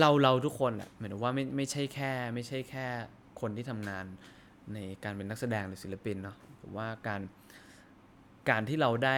[0.00, 2.86] เราเราทุกคนแหละหมายถึงว่าไม่ไม่ใช่แค่ ไม่ใช่แค่
[3.40, 4.04] คนที่ทำงาน
[4.74, 7.20] ในการเป็นนักแสดงหรือศิลปินเนาะผมว่าการ
[8.50, 9.16] การที่เราได้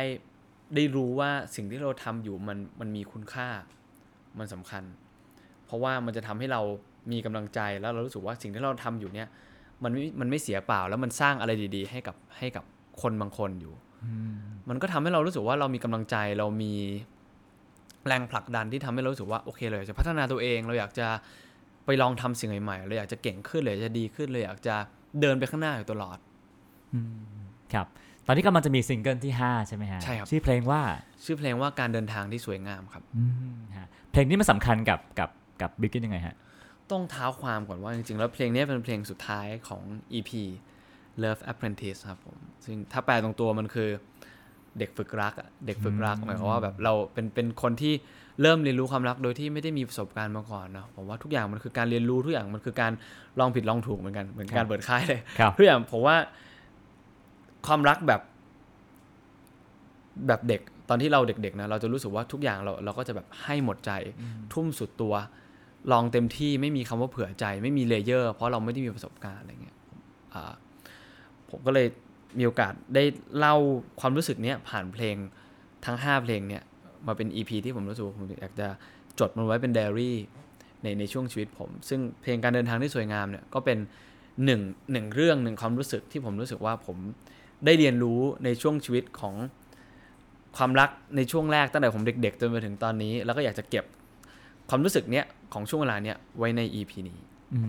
[0.75, 3.49] ได้รู้ว่าสิ่งที่เราทำอยู่มันมันมีคุณค่า
[4.39, 4.85] มันสำคัญ
[5.67, 6.61] เพราะว่ามันจะทำให้เรา
[7.13, 9.29] มีกำลังใจแล้วเรารู้สึกว่าสิ่งที่เราทำอยู่เนี่ย
[9.85, 12.65] มันมันไม่เสียเปล่าแล้วมันสร้างอะไรดี ๆ ให้กับให้กับ
[13.03, 13.75] คนบางคนอยู่
[14.69, 16.73] มันก็ทำให้เรารู้สึกว่าเรามีกำลังใจเรามี
[18.07, 21.09] แรงผลักดันที่ทำให้เรารู้สึกว่าโอเคเราอยากจะพัฒนาตัวเองเราอยากจะ
[21.87, 24.75] ไปลองทำสิ่งใหม่ๆเราอยากจะเก่งขึ้นเราอยากจะดีขึ้นเราอยากจะ
[25.21, 26.19] เดินไปข้างหน้าอยู่ตลอด
[27.75, 27.87] ครับ
[28.27, 30.81] ตอนนี้กำลังจะมีซิงเกิลที่ 5 ใช่ไหมฮะใช่ครับชื่อเพลงว่า
[31.25, 33.03] ชื่อเพลงว่าการเดินทางที่สวยงามครับ
[33.79, 35.31] ฮะเพลงนี้มันสำคัญกับกับ
[35.63, 36.37] กับบิลกินยังไงฮะ
[36.91, 39.83] ต้องเท้าความก่อนว่าจริงๆ แล้วเพลงนี้เป็นเพลงสุดท้ายของ
[40.19, 40.31] EP
[41.25, 43.89] Love Apprentice ครับผม ซึ่งถ้าแปลตรงตัวมันคือ
[44.79, 47.95] เด็กฝึกรักอะเด็กฝึกรักหมายความว่าแบบเราเป็นเป็นคนที่
[48.43, 52.93] เริ่มเรียนรู้ความรักโดยที่ไม่ได้มีประสบการณ์มาก่อนเนาะผมว่าทุกอย่างมันคือการเรียนรู้ทุกอย่างมันคือการ
[53.41, 56.17] ลองผิดลองถูกเหมือนกันเหมือนการเปิดค่ายเลยครับทุกอย่างผมว่า
[57.67, 58.21] ความรักแบบ
[60.27, 63.93] แบบเด็กตอนที่เราเด็กๆนะเราจะรู้สึกว่าทุกอย่างเราเราก็จะแบบให้หมดใจ
[64.53, 65.15] ทุ่มสุดตัว
[65.93, 69.77] ลองเต็มที่ไม่มีคำว่าเผื่อใจ ไม่มีเลเยอร์ เพราะเราไม่ได้มีประสบการณ์อะไรเงี้ย
[70.35, 70.55] อ่า
[71.51, 71.87] ผมก็เลย
[72.39, 73.05] มีโอกาสได้
[73.39, 73.57] เล่า
[74.01, 75.17] ความรู้สึกเนี้ยผ่านเพลง
[75.85, 76.63] ทั้ง 5 เพลงเนี้ย
[77.07, 78.69] มาเป็น EP ที่ผมรู้สึกผมอยากจะ
[79.21, 80.17] จดมันไว้เป็นไดอารี่
[80.83, 83.79] ในในช่วงชีวิตผม ซึ่งเพลงการเดินทางที่สวยงามเนี่ยก็เป็น
[84.45, 84.61] หนึ่ง
[84.93, 86.97] หนึ่งเรื่องหนึ่งความรู้สึกที่ผมรู้สึกว่าผม
[87.65, 89.35] ได้เรียนรู้ในช่วงชีวิตของ
[90.57, 93.85] ความรักในช่วงแรกตั้งแต่ผมเด็กๆจนมาถึงตอนนี้ แล้วก็อยากจะเก็บ
[94.69, 97.19] ความรู้สึกเนี้ยของช่วงเวลาเนี้ยไว้ใน EP นี้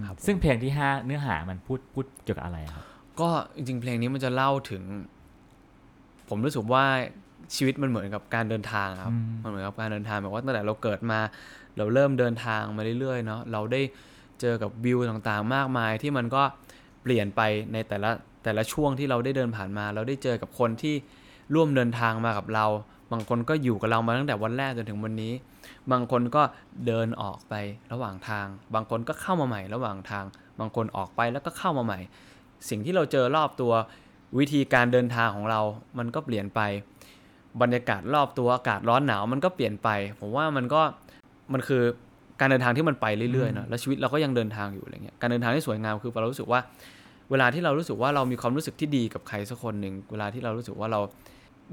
[0.07, 2.83] ครับซึ่งเพลงที่ 5 เนื้อหามันพูดพูดเกี่ยวกับอะไรครับ
[3.21, 4.83] ก็จริงๆ เพลงนี้มันจะเล่าถึง
[6.29, 6.85] ผมรู้สึกว่า
[7.55, 11.19] ชีวิตมันเหมือนกับการเดินทางครับอืมมันเหมือนกับการเดินทางแบบว่าตั้งแต่เราเกิดมา
[11.77, 13.81] เราเริ่มเดินทางมาเรื่อยๆเนาะเราได้
[14.41, 16.43] เจอกับวิวต่างๆ มากมายที่มันก็
[17.03, 17.41] เปลี่ยนไป
[17.73, 18.09] ในแต่ละ
[18.43, 20.95] แต่ละช่วงที่เราได้เดินผ่านมา เราได้เจอกับคนที่
[21.53, 22.65] ร่วมเดินทางมากับเรา
[23.11, 25.33] บางคนก็อยู่กับเรามาตั้งแต่วันแรกจนถึงวันนี้
[25.91, 26.43] บางคนก็
[26.87, 27.53] เดินออกไป
[27.91, 30.25] ระหว่างทาง บางคนก็เข้ามาใหม่ระหว่างทาง
[30.59, 31.99] บางคนออกไปแล้วก็เข้ามาใหม่
[32.69, 33.73] สิ่งที่เราเจอรอบตัว
[34.39, 35.61] วิธีการเดินทางของเรา
[35.97, 36.59] มันก็เปลี่ยนไป
[37.61, 39.89] บรรยากาศรอบตัวอากาศร้อนหนาวมันก็เปลี่ยนไป
[40.19, 40.81] ผมว่ามันก็
[41.53, 41.81] มันคือ
[42.39, 46.59] การเดินทางที่มันไปเรื่อยๆเนอะแล้วชีวิตเราก็ยังเดินทางอยู่อะไรเงี้ยการเดินทางที่สวยงามคือเรารู้สึกว่า
[47.31, 50.99] เวลาที่เรารู้สึกว่าเรามีความรู้สึกที่ดีกับใครสักคนหนึ่งเวลาที่เรารู้สึกว่าเรา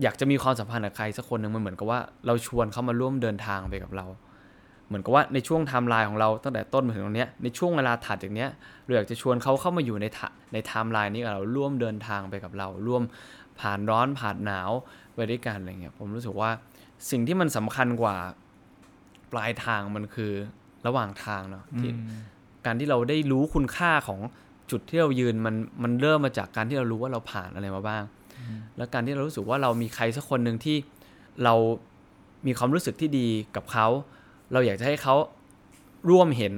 [0.03, 4.07] อยากจะมีความสัมพันธ์กับใครสักคนหนึ่งมันเหมือนกับว่าเราชวนเขามาร่วมเดินทางไปกับเรา
[4.89, 8.49] เหมือนกับว่าในช่วงไทม์ไลน์ของเราตั้งแต่ต้นมาถึงตรงเนี้ยในช่วงเวลาถัดจากเนี้ย
[8.85, 13.03] เราอยากจะชวนเขาเข้ามาอยู่ในทะในไทม์ไลน์นี้กับเราร่วมเดินทางไปกับเราร่วม
[13.61, 14.71] ผ่านร้อนผ่านหนาว
[15.15, 16.51] ไปด้วยกันอะไรเงี้ยผมรู้สึกว่า
[17.11, 18.17] สิ่งที่มันสำคัญกว่า
[19.33, 20.33] ปลายทางมันคือ
[20.87, 21.91] ระหว่างทางเนาะที่
[22.67, 24.21] การที่เราได้รู้คุณค่าของ
[24.71, 28.03] จุดที่เรายืนมันมันเริ่มมาจากการที่เรารู้ว่าเราผ่านอะไรมาบ้าง
[28.77, 30.77] แล้วการที่เรารู้สึกว่าเรามีใครสักคนหนึ่งที่
[31.45, 31.55] เรา
[32.47, 33.87] มีความรู้สึกที่ดีกับเขา
[34.53, 35.15] เราอยากจะให้เขา
[36.11, 36.55] ร่วมเห็น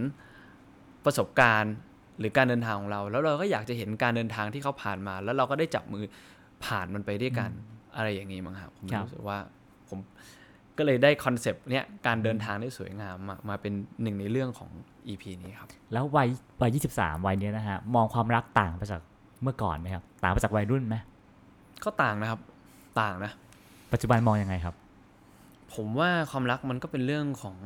[1.04, 1.74] ประสบการณ์
[2.18, 6.04] หรือการเดินทางของเรา แล้วเราก็อยากจะเห็นการเดินทางที่เขาผ่านมา แล้วเราก็ได้จับมือ
[6.64, 7.50] ผ่านมันไปด้วยกัน
[7.96, 9.38] อะไรอย่างนี้มั้งครับผมครับรู้สึกว่า
[9.88, 9.98] ผม
[10.78, 13.72] ก็เลยได้คอนเซปต์เนี้ยการเดินทางได้สวยงามมามาเป็น
[14.02, 14.70] หนึ่งในเรื่องของ
[15.08, 16.28] EP นี้ครับ แล้ววัย
[16.60, 19.00] วัย 23 วัยเนี้ยนะฮะมองความรักต่างไปจาก
[19.42, 20.96] เมื่อก่อนไหมครับ ต่างไปจากวัยรุ่นไหม
[21.84, 22.40] ก็ต่างนะครับ
[23.00, 23.32] ต่างนะ
[23.92, 24.74] ปัจจุบันมองยังไงครับ
[25.74, 27.56] ผมว่าความรักมันก็เป็นเรื่องของ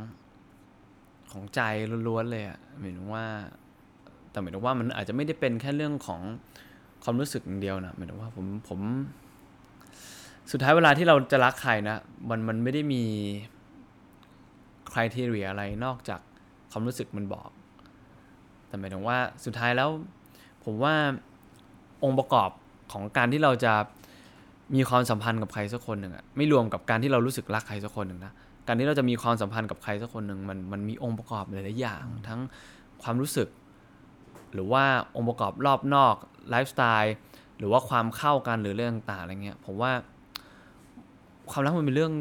[1.33, 1.61] ของใจ
[2.09, 3.25] ล้วนๆเลยอะหมายถึงว่า
[4.31, 6.21] แต่หมายถึงว่ามันอาจจะไม่ได้เป็นแค่เรื่องของ
[7.05, 8.81] ความรู้สึกอย่างเดียวนะหมายถึงว่าผมผม
[10.51, 11.99] สุดท้ายเวลาที่เราจะรักใครนะ
[12.29, 13.03] มันมันไม่ได้มี
[14.93, 16.21] คุณทีเรียอะไรนอกจาก
[16.71, 17.49] ความรู้สึกมันบอก
[18.67, 19.89] แต่หมายถึงว่าสุดท้ายแล้ว
[20.65, 20.95] ผมว่า
[22.05, 22.51] องค์ประกอบ
[22.93, 23.75] ของการที่เราจะ
[24.75, 28.33] มีความสัมพันธ์กับใครสักคนหนึ่งอะไม่รวมกับการที่เรารู้สึกรักใครสักคนหนึ่งนะ
[28.67, 32.41] การที่เราจะมีความสัมพันธ์กับใครสักคนหนึ่งมันมันมีองค์ประกอบหลายๆอย่าง ทั้ง
[33.03, 33.49] ความรู้สึก
[34.53, 34.85] หรือว่า
[35.17, 36.15] องค์ประกอบรอบนอก
[36.51, 37.15] ไลฟ์สไตล์
[37.59, 39.93] หรือว่าความเข้ากันหรือเรื่องต่างๆอะไรเงี้ยผมว่า
[41.51, 42.13] ความรักมันเป็นเรื่อง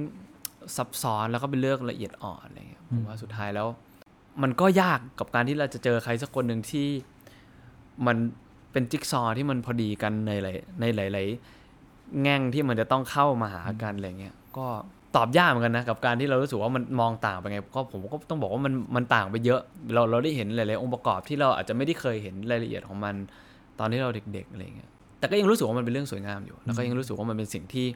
[0.78, 3.68] ซับซ้อนแล้วก็เป็นเรื่องละเอียดอ่อนอะไรเงี้ยผมว่าสุดท้ายแล้ว
[4.42, 6.88] มันก็ยากกับการที่เราจะเจอใครสักคนหนึ่งที่
[8.08, 8.18] มัน
[8.72, 11.61] เป็นจิ๊กซอว์ที่มันพอดีกันในหลายในหลาย ๆ
[12.22, 14.68] แง่งที่มันจะต้องเข้ามาหากันอะไรเงี้ยก็
[15.16, 19.62] ตอบยากเหมือนกันนะกับการที่เรารู้สึกว่ามันมองต่างไปไงก็ผมก็ต้องบอกว่ามันมันต่างไปเยอะ
[19.93, 23.16] เราเราได้เห็นหลายๆองค์ประกอบที่เราอาจจะไม่ได้เคยเห็นรายละเอียดของมัน
[23.80, 24.89] ตอนที่เราเด็กๆอะไรเงี้ย
[25.20, 27.88] แต่ก็ยังรู้สึกว่ามันเป็นเรื่องสวยงามอยู่ แล้วก็ยังรู้สึกว่ามันเป็นสิ่งที่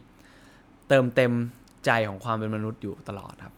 [0.87, 1.33] เติมเต็ม
[1.85, 3.53] ใจของความเป็นมนุษย์อยู่ตลอดครับ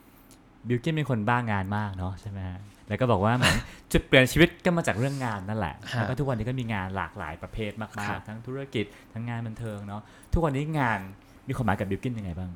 [0.68, 2.40] บิลกินเป็นคนบ้างานมากเนาะใช่ไหม
[2.88, 3.56] แล้วก็บอกว่าเหมือน
[3.94, 10.02] จุดเปลี่ยนชีวิตก็มาจากเรื่องงานนั่นแหละฮะแล้วก็ทุกวันนี้ก็มีงานหลากหลายประเภทมาครักบๆทั้งธุรกิจทั้งงานบันเทิงเนาะ
[10.34, 11.00] ทุกวันนี้งาน
[11.48, 12.52] มีความหมายกับบิลกินยังไงบ้าง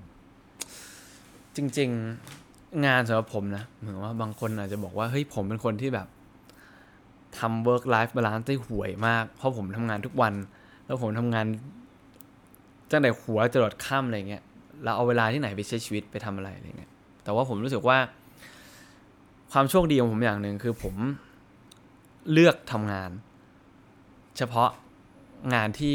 [1.55, 1.89] จริง
[2.37, 6.07] ๆงานสำหรับผมนะเหมือนว่าบางคนอาจจะบอกว่าเฮ้ยผมเป็นคนที่แบบ
[7.37, 10.33] ทำ work life balance ได้ห่วยมาก เพราะผมทำงานทุกวัน
[10.85, 11.45] แล้วผมทำงาน
[12.91, 14.43] ตั้งแต่หัวจรดค่ำอะไรเงี้ย
[14.83, 16.91] เราเอาเวลาที่ไหนไปใช้ชีวิตไปทำอะไรอะไรเงี้ย
[17.23, 17.97] แต่ว่าผมรู้สึกว่า
[19.51, 20.95] ความโชคดีของผมอย่างหนึ่งคือผม
[22.31, 23.11] เลือกทำงาน
[24.37, 24.69] เฉพาะ
[25.53, 25.93] งานที่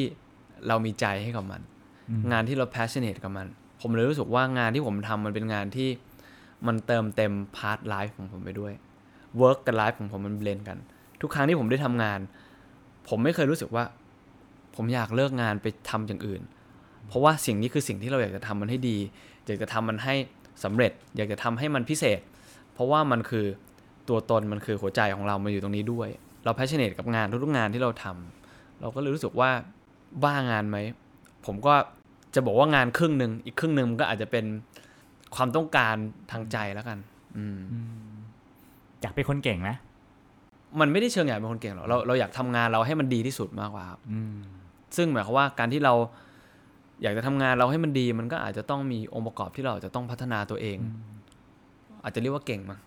[0.68, 1.60] เรามีใจให้กับมัน
[2.10, 3.46] อืมงานที่เรา passionate กับมัน
[3.80, 5.88] ผมเลยรู้สึกว่างานที่ผมทำมันเป็นงานที่
[6.66, 8.72] มันเติมเต็ม part life ของผมไปด้วย
[9.40, 10.78] work กับไลฟ์ของผมมัน blend กัน
[11.20, 12.20] ทุกครั้งที่ผมได้ทำงาน
[13.08, 13.84] ผมไม่เคยรู้สึกว่า
[14.76, 16.42] ผมอยากเลิกงานไปทำอย่างอื่น
[17.06, 18.96] เพราะว่าสิ่งนี้คือสิ่งที่เราอยากจะทำมันให้ดี
[19.46, 20.14] อยากจะทำมันให้
[20.64, 22.20] สำเร็จ อยากจะทำให้มันพิเศษ
[22.76, 23.46] เพราะว่ามันคือ
[24.08, 26.08] ตัวตนมันคือหัวใจของเรามาอยู่ตรงนี้ด้วย
[26.44, 29.50] เรา passionate กับงานทุกๆงานที่เราทำเราก็เลยรู้สึกว่า
[30.24, 30.78] บ้างานไหม
[31.46, 31.74] ผมก็
[32.34, 34.44] จะบอกว่างานครึ่งหนึ่งอีกครึ่งหนึ่งมันก็อาจจะเป็น
[35.36, 35.94] ความต้องการ
[36.32, 36.98] ทางใจแล้วกัน
[37.36, 37.58] อืม
[39.00, 39.70] อยากเป็นคนเก่งไหม
[40.80, 44.36] มันไม่ได้เชิงอยากเป็นคนเก่งหรอกเราเราอยากทำงานเราให้มันดีที่สุดมากกว่าครับอืม
[44.96, 45.94] ซึ่งหมายความว่าการที่เรา
[47.02, 50.78] อยากจะทำงานเราให้มันดี มันก็อาจจะต้องมีองค์ประกอบที่เราจะต้องพัฒนาตัวเอง
[52.06, 52.78] อาจจะเรียกว่าเก่งมั้ง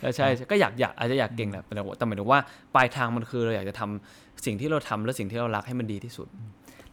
[0.00, 2.40] ใช่ใช่ก็อยากอยากอาจจะอยากเก่งแหละแต่ว่าแต่หมายถึงว่า
[2.74, 6.28] ปลายทางมันคือเราอยากจะทำสิ่งที่เราทำและสิ่งที่เรารักให้มันดีที่สุด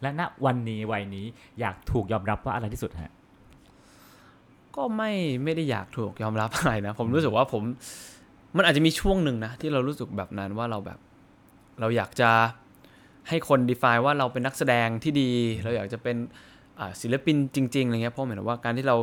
[0.00, 1.26] และณวันนี้วัยนี้
[1.60, 3.12] อยากถูกยอมรับว่าอะไรที่สุดฮะ
[4.76, 5.12] ก็ไม่
[5.44, 7.62] ไม่ได้อยากถูกยอมรับอะไรนะผมรู้สึกว่าผม
[8.56, 10.98] มันอาจจะมีช่วงหนึ่งนะที่เรารู้สึกแบบนั้นว่าเราแบบ
[11.80, 12.30] เราอยากจะ
[13.28, 15.30] ให้คน define ว่าเราเป็นนักแสดงที่ดี
[15.64, 16.16] เราอยากจะเป็น
[16.80, 18.96] อ่าศิลปินจริงๆอะไรเงี้ยเพราะเหมือนว่าการที่เรา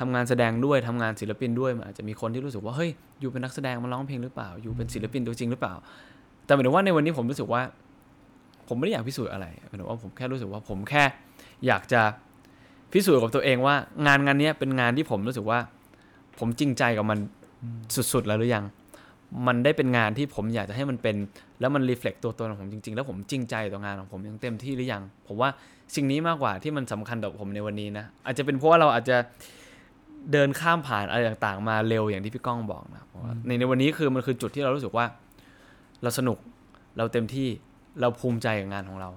[0.00, 2.90] ทำงานแสดงด้วยทำงานศิลปินด้วยมันอาจจะมีคนที่รู้สึกว่าเฮ้ย
[3.20, 5.74] อยู่เป็นนักแสดงมาร้องเพลงหรือเปล่า อยู่เป็นศิลปินตัวจริงหรือเปล่า
[6.44, 7.62] แต่หมายถึงว่าในวันนี้ผมรู้สึกว่า
[8.68, 11.04] ผมไม่ได้อยากพิสูจน์อะไรหมายถึงว่าผมแค่รู้สึกว่าผมแค่
[11.66, 12.02] อยากจะ
[12.92, 13.74] พิสูจน์กับตัวเองว่า
[14.06, 15.58] งานงานนี้เป็นงานที่ผมรู้สึกว่า
[16.38, 17.18] ผมจริงใจกับมัน
[18.12, 18.64] สุดๆแล้วหรือยัง
[19.46, 21.16] มันได้เป็นงานที่ผมอยากจะให้มันเป็น
[21.60, 25.48] แล้วมันรีเฟล็กตัวตนของผมจริงๆ แล้วผมจริงใจต่องานของผมอย่างเต็มที่หรือยัง ผมว่า
[25.94, 29.16] สิ่งนี้มากกว่าที่มันสำคัญต่อผมในวันนี้นะอาจจะเป็นเพราะว่าเราอาจจะ
[30.32, 35.06] เดินข้ามผ่านอะไรต่างๆ มาเร็วอย่างที่พี่ก้องบอกนะเพราะว่าในในวันนี้คือมันคือจุดที่เรารู้สึกว่า
[36.02, 36.38] เราสนุก
[36.98, 37.48] เราเต็มที่
[38.00, 39.10] เราภูมิใจกับงานของเรา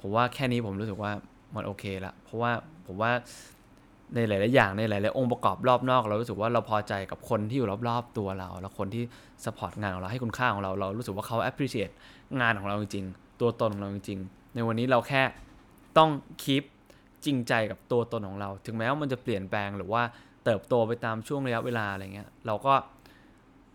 [0.00, 1.10] ผมว่าแค่นี้ผมรู้สึกว่า
[1.54, 2.52] มันโอเคละเพราะว่า
[2.86, 3.10] ผมว่า
[4.14, 9.04] ในหลาย ๆ อย่างในหลาย ๆ องค์ประกอบรอบนอก เรารู้สึกว่าเราพอใจกับคนที่อยู่รอบ ๆ ตัวเรา แล้วคนที่
[9.44, 11.92] สปอร์ตงานของเราให้คุณค่าของเราเรารู้สึกว่าเขา appreciate
[12.40, 15.22] งานของเราจริง ๆ ตัวตนของเราจริง ๆ ในวันนี้เราแค่
[15.98, 16.10] ต้อง
[16.42, 16.64] คีป
[17.24, 20.02] จริงใจกับตัวตนของเรา ถึงแม้ว่ามันจะเปลี่ยนแปลงหรือว่า
[20.44, 22.74] เติบโตไปตามช่วงระยะเวลาอะไรเงี้ย เราก็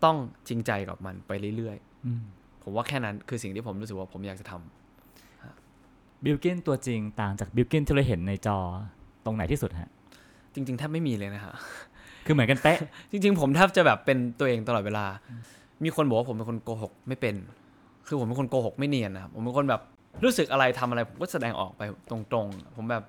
[0.04, 0.16] ต้อง
[0.48, 8.58] จริงใจกับมันไปเรื่อยๆผมว่าแค่นั้นคือสิ่งที่ผมรู้สึกว่าผมอยากจะทำบิลกินตัวจริงต่างจากบิลกินที่เราเห็นในจอ
[9.24, 9.90] ตรงไหนที่สุดฮะ
[10.54, 11.54] จริงๆแทบไม่มีเลยนะฮะ
[12.26, 12.78] คือเหมือนกันเป๊ะ
[13.10, 15.06] จริง ๆ ผมแทบจะแบบเป็นตัวเองตลอดเวลา
[15.84, 17.34] มีคนบอกว่าผมเป็นคนโกหกไม่เป็น
[18.06, 19.82] คือผมเป็นคนโกหกไม่เนียนนะครับผมเป็นคนแบบ
[20.24, 23.04] รู้สึกอะไรทำอะไรผมก็แสดงออกไปตรงๆ ผมแบบ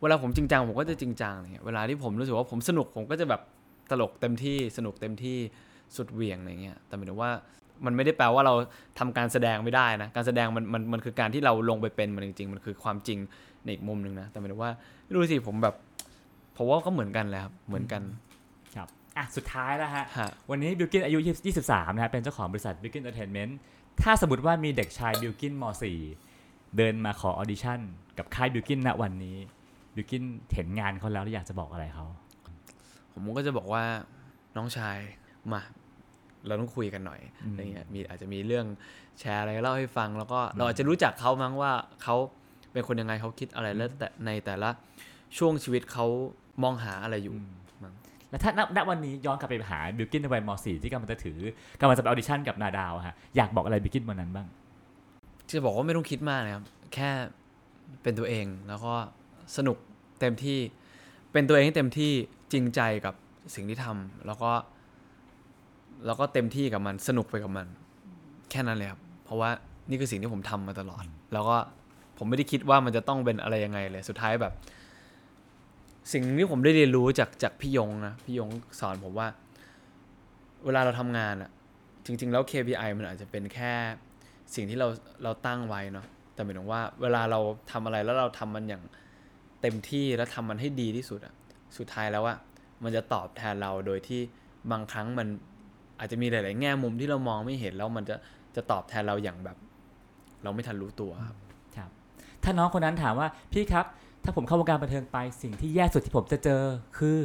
[0.00, 3.40] เวลาผมจริงจังผมก็จะจริงจังอะไรเงี้ยเวลาที่ผมรู้สึกว่าผมสนุกผมก็จะแบบ
[3.90, 5.36] ตลกเต็มที่สนุกเต็มที่
[5.96, 7.30] สุดเหวี่ยงอะไรเงี้ยแต่หมายถึงว่า
[7.84, 8.54] มันไม่ได้แปลว่าเรา
[8.98, 13.18] ทำการแสดงไม่ได้นะการแสดงมันมันมันคือการที่เราลงไปเป็นมันจริงๆ มันคือความจริง
[13.64, 14.72] ในอีกมุมหนึ่งนะแต่หมายถึงว่า
[15.04, 15.74] ไม่รู้สิผมแบบ
[16.56, 18.02] ผมว่าก็เหมือนกันแหละครับเหมือนกัน
[18.76, 21.18] ครับอะสุดท้ายแล้วฮะฮะวันนี้บิลกินอายุ
[21.58, 23.56] 23นะฮะเป็นเจ้าของบริษัทบิลกินเอนเตอร์เทนเมนต์
[24.02, 25.64] ถ้าสมมติว่ามีเด็กชายบิลกินม
[26.22, 27.80] .4 เดินมาขอออดิชั่น
[28.18, 29.36] กับค่ายบิลกินณวันนี้
[29.94, 30.22] บิลกิน
[30.54, 32.06] เห็นงานเขาแล้วแล้วอยากจะบอกอะไรเขา
[33.12, 33.82] ผมก็จะบอกว่า
[34.56, 34.98] น้องชาย
[35.52, 35.62] มา
[36.46, 38.66] เราต้องคุยกันหน่อยอืมอะไรเงี้ยมีอาจจะมีเรื่อง
[39.18, 41.72] แชร์อะไรเล่าให้ฟัง แล้วก็เราอาจจะรู้จักเขามั้งว่า
[42.02, 42.16] เขา
[42.72, 44.70] เป็นคนยังไงเขาคิดอะไรแล้วแต่ในแต่ละ
[45.38, 46.06] ช่วงชีวิตเขา
[46.62, 47.34] มองหาอะไรอยู่
[47.82, 47.94] มั้ง
[48.30, 51.38] แล้วถ้าณณวันนี้ย้อนกลับไปหาบิลกินในวัยม .4 ที่กำลังจะถือ
[51.80, 54.46] กำลังจะไปออดิชั่นกับนาดาวอะฮะอยากบอกอะไรบิลกินวันนั้นบ้าง
[55.48, 56.64] จะบอกว่าไม่ต้องคิดมากนะครับ
[56.94, 57.10] แค่
[58.02, 58.94] เป็นตัวเองแล้วก็
[59.56, 59.76] สนุก
[60.20, 60.58] เต็มที่
[61.32, 62.12] เป็นตัวเองให้เต็มที่
[62.52, 63.14] จริงใจกับ
[63.54, 64.50] สิ่งที่ทำแล้วก็
[66.06, 67.66] แล้วก็เต็มที่กับมันสนุกไปกับมัน
[68.50, 69.50] แค่นั้นเลยครับเพราะว่า
[69.88, 71.56] นี่คือสิ่งที่ผมทำมาตลอด แล้วก็
[72.18, 74.52] ผมไม่ได้คิดว่ามันจะต้องเป็นอะไรยังไงเลยสุดท้ายแบบ
[76.12, 78.48] สิ่งที่ผมได้เรียนรู้จากจากพี่ยงนะพี่ยง
[78.80, 79.28] สอนผมว่า
[80.64, 81.50] เวลาเราทำงานอะ
[82.06, 83.72] จริง ๆ แล้ว KPI มันอาจจะเป็นแค่
[84.54, 84.88] สิ่งที่เรา
[85.22, 87.40] เราตั้งไว้เนาะแต่หมายถึงว่าเวลาเรา
[87.70, 88.82] ทำอะไรแล้วเราทำมันอย่าง
[89.62, 91.34] เต็มที่แล้วทำมันให้ดีที่สุดอะ
[91.76, 92.36] สุดท้ายแล้วอะ
[92.82, 94.20] มันจะตอบแทนเราโดยที่
[94.70, 95.28] บางครั้งมัน
[95.98, 98.16] อาจจะมีหลาย ๆ แง่มุมที่เรามองไม่เห็นแล้วมันจะ
[98.56, 99.56] จะตอบแทนเราอย่างแบบ
[100.42, 101.36] เราไม่ทันรู้ตัวครับ
[101.76, 101.90] ครับ
[102.42, 103.86] ถ้าน้องคนนั้นถามว่าพี่ครับ
[104.24, 106.62] ถ้าผมเข้าวงการบันเทิงไปสิ่งที่แย่สุดที่ผมจะเจอ
[106.98, 107.18] คือ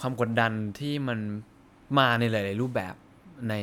[0.00, 1.18] ความกดดันที่มัน
[1.98, 2.94] มาในหลาย ๆ รูปแบบ
[3.48, 3.54] ใน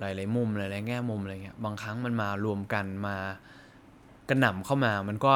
[0.00, 3.16] หลาย ๆ มุมหลาย ๆ แง่มุมอะไรเงี้ยบางครั้งมันมารวมกันมา
[4.28, 5.32] กระหน่ำเข้ามามันก็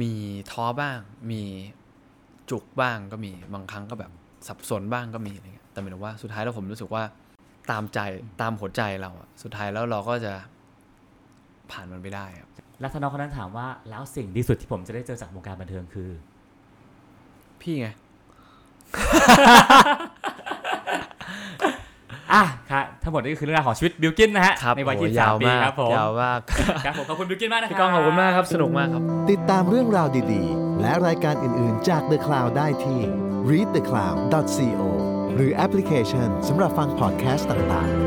[0.00, 0.12] มี
[0.50, 0.98] ท้อบ้าง
[1.30, 1.42] มี
[2.50, 4.12] จุกบ้างก็มีบางครั้งก็แบบ
[4.48, 7.02] สับสนบ้างก็มีอะไรเงี้ยแต่หมายถึงว่าสุดท้ายแล้วผมรู้สึกว่า
[7.70, 7.98] ตามใจ
[8.40, 10.32] ตามหัวใจเราอะสุดท้ายแล้วเราก็จะ
[11.70, 16.10] ผ่านมันไปได้ครับแล้วถ้าน้องคนนั้นถามว่าแล้วสิ่งดีสุดที่ผมจะได้เจอจากวงการบันเทิงคือ
[17.60, 17.88] พี่ไง
[22.36, 26.40] อะอะครับทั้งหมดนี่ก็คือเรื่องราวของชีวิตบิลกินนะฮะครับในวัยโอ้ที่ยาสามวปีมากครับผมยาวมาก
[26.84, 33.00] ครับผมขอบคุณบิลกินมากนะครับพี่ก้องขอบคุณมากครับ สนุกมากครับ ติดตามเรื่องราวดีๆ และรายการอื่นๆจาก The Cloud ได้ที่
[33.50, 34.82] readthecloud.co
[35.34, 38.05] หรือแอปพลิเคชันสำหรับฟังพอดแคสต์ต่างๆ